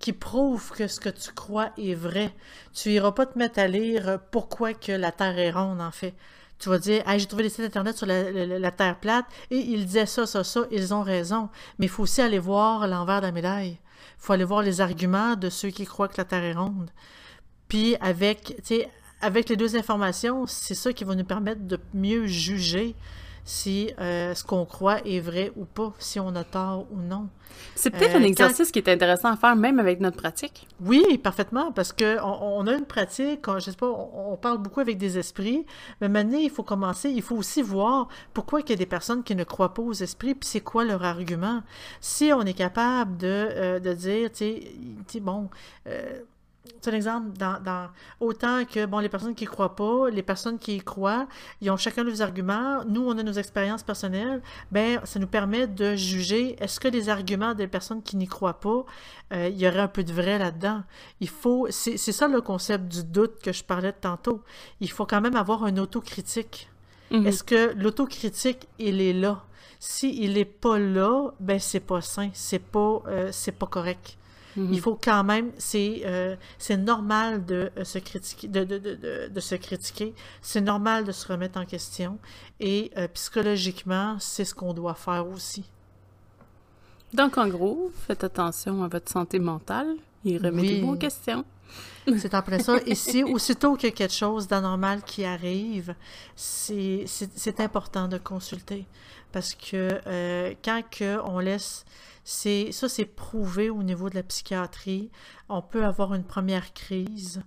[0.01, 2.33] que ce que tu crois est vrai.
[2.73, 6.15] Tu iras pas te mettre à lire pourquoi que la Terre est ronde, en fait.
[6.59, 10.07] Tu vas dire, j'ai trouvé des sites internet sur la, Terre plate et ils disaient
[10.07, 11.49] ça, ça, ça, ils ont raison.
[11.79, 13.79] Mais il faut aussi aller voir l'envers de la médaille.
[14.19, 16.91] Faut aller voir les arguments de ceux qui croient que la Terre est ronde.
[17.69, 18.57] Puis avec,
[19.21, 22.95] avec les deux informations, c'est ça qui va nous permettre de mieux juger
[23.45, 27.29] si euh, ce qu'on croit est vrai ou pas, si on a tort ou non.
[27.75, 30.67] C'est peut-être un euh, exercice qui est intéressant à faire même avec notre pratique.
[30.81, 34.99] Oui, parfaitement, parce qu'on on a une pratique, je sais pas, on, parle beaucoup avec
[34.99, 35.65] des esprits,
[36.01, 39.23] mais maintenant, il faut commencer, il faut aussi voir pourquoi il y a des personnes
[39.23, 41.63] qui ne croient pas aux esprits, puis c'est quoi leur argument.
[42.01, 44.61] Si on est capable de, euh, de dire, tu
[45.07, 45.49] sais, bon,
[46.81, 47.89] c'est un exemple, dans,
[48.21, 51.27] autant que bon, les personnes qui croient pas, les personnes qui y croient,
[51.61, 52.85] ils ont chacun leurs arguments.
[52.85, 54.43] Nous, on a nos expériences personnelles.
[54.71, 58.61] Ben, ça nous permet de juger est-ce que les arguments des personnes qui n'y croient
[58.61, 58.85] pas,
[59.33, 60.83] euh, il y aurait un peu de vrai là-dedans?
[61.21, 64.43] Il faut, c'est ça le concept du doute que je parlais de tantôt.
[64.81, 66.71] Il faut quand même avoir un autocritique.
[67.11, 67.27] Mhm.
[67.27, 69.45] Est-ce que l'autocritique, il est là?
[69.79, 74.17] S'il n'est pas là, ben c'est pas sain, c'est pas, euh, c'est pas correct.
[74.57, 76.37] Il faut quand même, c'est euh,
[76.79, 81.27] normal de euh, se critiquer, de, de, de, de se critiquer, c'est normal de se
[81.27, 82.19] remettre en question
[82.61, 85.65] et euh, psychologiquement, c'est ce qu'on doit faire aussi.
[87.13, 91.45] Donc en gros, faites attention à votre santé mentale et remettez-vous en question.
[92.19, 92.77] C'est après ça.
[92.87, 95.95] Et si aussitôt qu'il y a quelque chose d'anormal qui arrive,
[96.37, 98.87] c'est important de consulter.
[99.33, 101.85] Parce que quand que on laisse
[102.25, 105.11] c'est ça, c'est prouvé au niveau de la psychiatrie.
[105.49, 107.43] On peut avoir une première crise.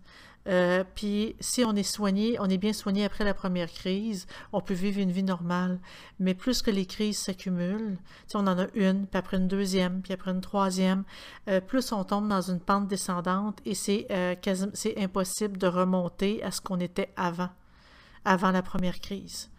[0.48, 4.62] Euh, puis si on est soigné, on est bien soigné après la première crise, on
[4.62, 5.80] peut vivre une vie normale.
[6.20, 7.98] Mais plus que les crises s'accumulent,
[8.28, 11.04] si on en a une, puis après une deuxième, puis après une troisième,
[11.50, 14.36] euh, plus on tombe dans une pente descendante et c'est euh,
[14.98, 17.50] impossible de remonter à ce qu'on était avant,
[18.24, 19.50] avant la première crise.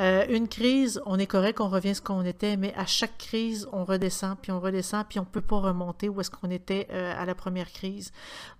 [0.00, 3.68] Euh, une crise, on est correct, on revient ce qu'on était, mais à chaque crise,
[3.72, 6.88] on redescend, puis on redescend, puis on ne peut pas remonter où est-ce qu'on était
[6.90, 8.12] euh, à la première crise.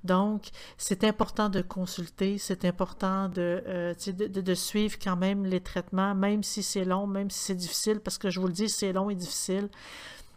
[0.05, 6.15] Donc, c'est important de consulter, c'est important euh, de, de, suivre quand même les traitements,
[6.15, 8.93] même si c'est long, même si c'est difficile, parce que je vous le dis, c'est
[8.93, 9.69] long et difficile.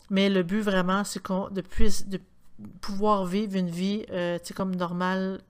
[0.10, 1.62] Mais le but vraiment, c'est qu'on de,
[2.08, 2.20] de
[2.82, 4.04] pouvoir vivre une vie
[4.56, 5.42] comme normale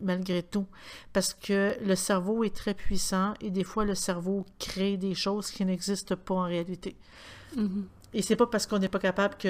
[0.00, 0.66] malgré tout.
[1.12, 5.50] Parce que le cerveau est très puissant et des fois, le cerveau crée des choses
[5.50, 6.96] qui n'existent pas en réalité.
[7.56, 7.84] Mm-hmm.
[8.12, 9.48] Et c'est pas parce qu'on n'est pas capable que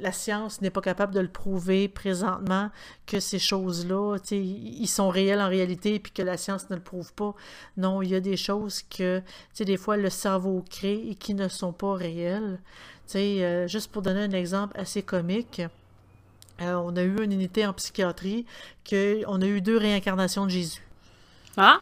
[0.00, 2.70] la science n'est pas capable de le prouver présentement
[3.06, 7.12] que ces choses-là, ils sont réels en réalité puis que la science ne le prouve
[7.12, 7.34] pas.
[7.76, 9.22] Non, il y a des choses que,
[9.60, 12.58] des fois, le cerveau crée et qui ne sont pas réelles.
[13.14, 15.62] Euh, juste pour donner un exemple assez comique,
[16.60, 18.46] euh, on a eu une unité en psychiatrie
[18.88, 20.82] qu'on a eu deux réincarnations de Jésus.
[21.56, 21.80] Ah!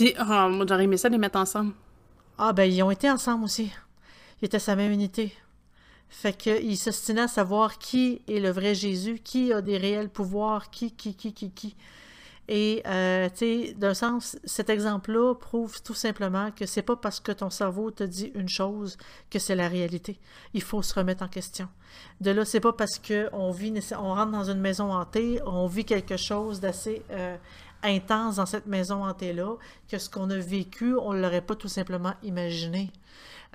[0.00, 1.72] Oh, moi, j'aurais aimé ça les mettre ensemble.
[2.36, 3.72] Ah, ben, ils ont été ensemble aussi.
[4.40, 5.32] Ils étaient sa même unité.
[6.08, 10.70] Fait qu'ils s'ostinaient à savoir qui est le vrai Jésus, qui a des réels pouvoirs,
[10.70, 11.76] qui, qui, qui, qui, qui.
[12.50, 17.20] Et, euh, tu sais, d'un sens, cet exemple-là prouve tout simplement que c'est pas parce
[17.20, 18.96] que ton cerveau te dit une chose
[19.28, 20.18] que c'est la réalité.
[20.54, 21.68] Il faut se remettre en question.
[22.22, 25.84] De là, c'est pas parce qu'on vit, on rentre dans une maison hantée, on vit
[25.84, 27.36] quelque chose d'assez euh,
[27.82, 32.14] intense dans cette maison hantée-là, que ce qu'on a vécu, on l'aurait pas tout simplement
[32.22, 32.90] imaginé.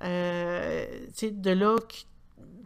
[0.03, 0.85] Euh,
[1.19, 1.75] de là,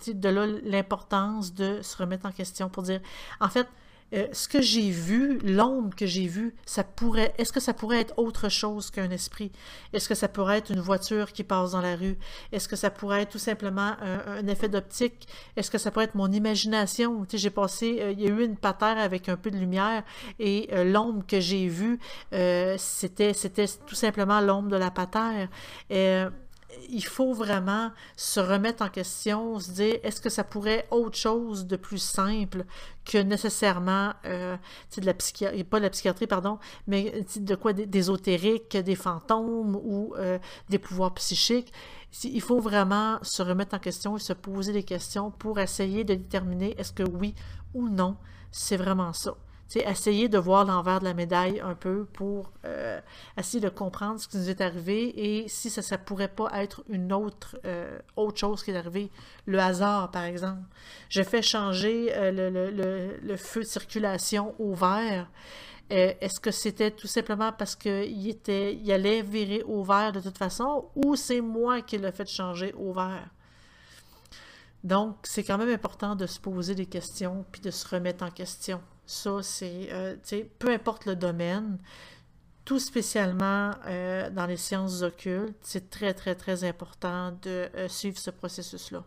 [0.05, 2.99] de là l'importance de se remettre en question pour dire,
[3.39, 3.67] en fait,
[4.13, 7.99] euh, ce que j'ai vu, l'ombre que j'ai vue, ça pourrait, est-ce que ça pourrait
[7.99, 9.51] être autre chose qu'un esprit?
[9.91, 12.17] Est-ce que ça pourrait être une voiture qui passe dans la rue?
[12.51, 15.27] Est-ce que ça pourrait être tout simplement un, effet d'optique?
[15.57, 17.25] Est-ce que ça pourrait être mon imagination?
[17.25, 19.57] Tu sais, j'ai passé, euh, il y a eu une patère avec un peu de
[19.57, 20.03] lumière
[20.39, 21.99] et euh, l'ombre que j'ai vue,
[22.77, 25.49] c'était, c'était tout simplement l'ombre de la patère
[26.89, 31.67] il faut vraiment se remettre en question, se dire est-ce que ça pourrait autre chose
[31.67, 32.65] de plus simple
[33.05, 34.57] que nécessairement euh,
[34.97, 40.13] de la psychiatrie, pas de la psychiatrie, pardon, mais de quoi d'ésotérique, des fantômes ou
[40.17, 41.71] euh, des pouvoirs psychiques.
[42.23, 46.15] Il faut vraiment se remettre en question et se poser des questions pour essayer de
[46.15, 47.35] déterminer est-ce que oui
[47.73, 48.17] ou non,
[48.51, 49.35] c'est vraiment ça
[49.75, 52.99] essayer de voir l'envers de la médaille un peu pour euh,
[53.37, 56.83] essayer de comprendre ce qui nous est arrivé et si ça ne pourrait pas être
[56.89, 59.11] une autre, euh, autre chose qui est arrivée.
[59.45, 60.61] Le hasard, par exemple.
[61.09, 65.29] Je fais changer euh, le, feu de circulation au vert.
[65.89, 70.37] Est-ce que c'était tout simplement parce qu'il était, il allait virer au vert de toute
[70.37, 73.29] façon ou c'est moi qui l'ai fait changer au vert?
[74.83, 78.31] Donc, c'est quand même important de se poser des questions puis de se remettre en
[78.31, 78.81] question.
[79.07, 81.77] Ça, c'est, euh, tu sais, peu importe le domaine,
[82.65, 88.17] tout spécialement euh, dans les sciences occultes, c'est très, très, très important de euh, suivre
[88.17, 89.05] ce processus-là.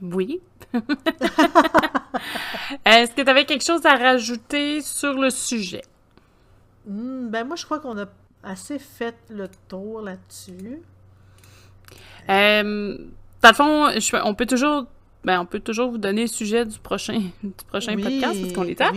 [0.00, 0.40] Oui.
[2.86, 5.84] Est-ce que tu avais quelque chose à rajouter sur le sujet?
[6.86, 8.06] Hmm, ben moi, je crois qu'on a
[8.42, 10.80] assez fait le tour là-dessus.
[12.30, 12.96] Euh,
[13.42, 14.86] dans le fond, je, on peut toujours
[15.24, 18.64] ben, on peut toujours vous donner le sujet du prochain, du prochain podcast, parce qu'on
[18.64, 18.92] est à.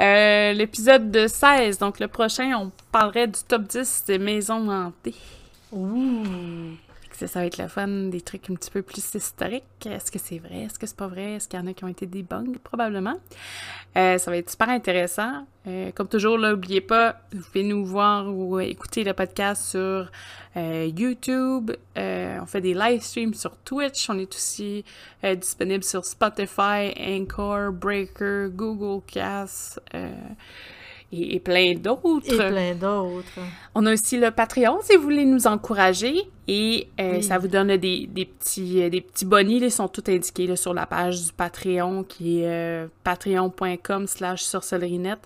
[0.00, 5.14] Euh, L'épisode de 16, donc le prochain, on parlerait du top 10 des maisons hantées.
[5.72, 6.22] Ouh!
[7.18, 9.64] Ça, va être la fun, des trucs un petit peu plus historiques.
[9.86, 10.64] Est-ce que c'est vrai?
[10.64, 11.34] Est-ce que c'est pas vrai?
[11.34, 12.52] Est-ce qu'il y en a qui ont été bugs?
[12.62, 13.14] Probablement.
[13.96, 15.46] Euh, ça va être super intéressant.
[15.66, 20.10] Euh, comme toujours, là, n'oubliez pas, vous pouvez nous voir ou écouter le podcast sur
[20.58, 21.70] euh, YouTube.
[21.96, 24.10] on fait des live streams sur Twitch.
[24.10, 24.84] On est aussi
[25.22, 29.80] disponible sur Spotify, Anchor, Breaker, Google Cast
[31.12, 32.32] et, plein d'autres.
[32.32, 33.40] Et plein d'autres.
[33.74, 36.14] On a aussi le Patreon si vous voulez nous encourager
[36.48, 40.54] et euh, ça vous donne des, petits euh, des petits bonnies, ils sont tous indiqués
[40.56, 45.16] sur la page du Patreon qui est euh, patreon.com slash sorcellerinet.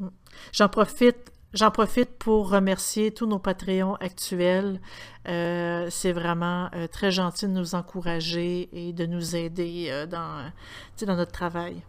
[0.00, 0.06] Mm.
[0.52, 4.78] J'en profite J'en profite pour remercier tous nos Patreons actuels.
[5.24, 10.50] c'est vraiment très gentil de nous encourager et de nous aider dans,
[11.06, 11.82] dans notre travail.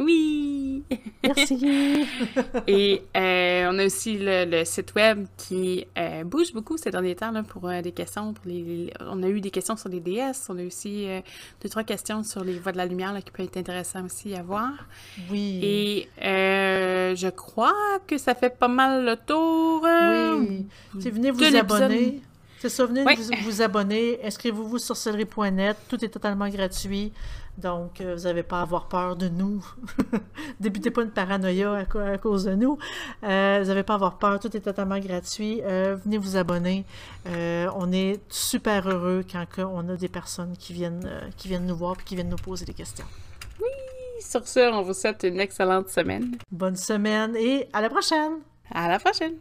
[0.00, 0.82] Oui!
[1.22, 2.06] Merci!
[2.66, 7.30] Et euh, on a aussi le, site web qui euh, bouge beaucoup ces derniers temps
[7.30, 8.32] là, pour euh, des questions.
[8.32, 11.06] Pour les, on a eu des questions sur les DS, on a aussi
[11.62, 14.34] deux, trois questions sur les voies de la lumière là, qui peut être intéressant aussi
[14.34, 14.72] à voir.
[15.30, 15.60] Oui.
[15.62, 19.82] Et je crois que ça fait pas mal le tour.
[19.84, 21.10] oui.
[21.10, 22.22] venez vous abonner.
[22.60, 24.20] C'est ça, venez vous, vous, abonner.
[24.22, 25.78] Inscrivez-vous sur sorcellerie.net.
[25.88, 27.10] Tout est totalement gratuit.
[27.56, 29.64] Donc, euh, vous n'avez pas à avoir peur de nous.
[30.60, 32.76] Débutez pas une paranoïa à, cause de nous.
[33.24, 34.38] Euh, vous n'avez pas à avoir peur.
[34.40, 35.62] Tout est totalement gratuit.
[35.64, 36.84] Euh, venez vous abonner.
[37.24, 41.08] on est super heureux quand on a des personnes qui viennent,
[41.38, 43.06] qui viennent nous voir et qui viennent nous poser des questions.
[43.58, 43.68] Oui!
[44.20, 46.36] Sur ce, on vous souhaite une excellente semaine.
[46.52, 48.40] Bonne semaine et à la prochaine!
[48.70, 49.36] À la prochaine!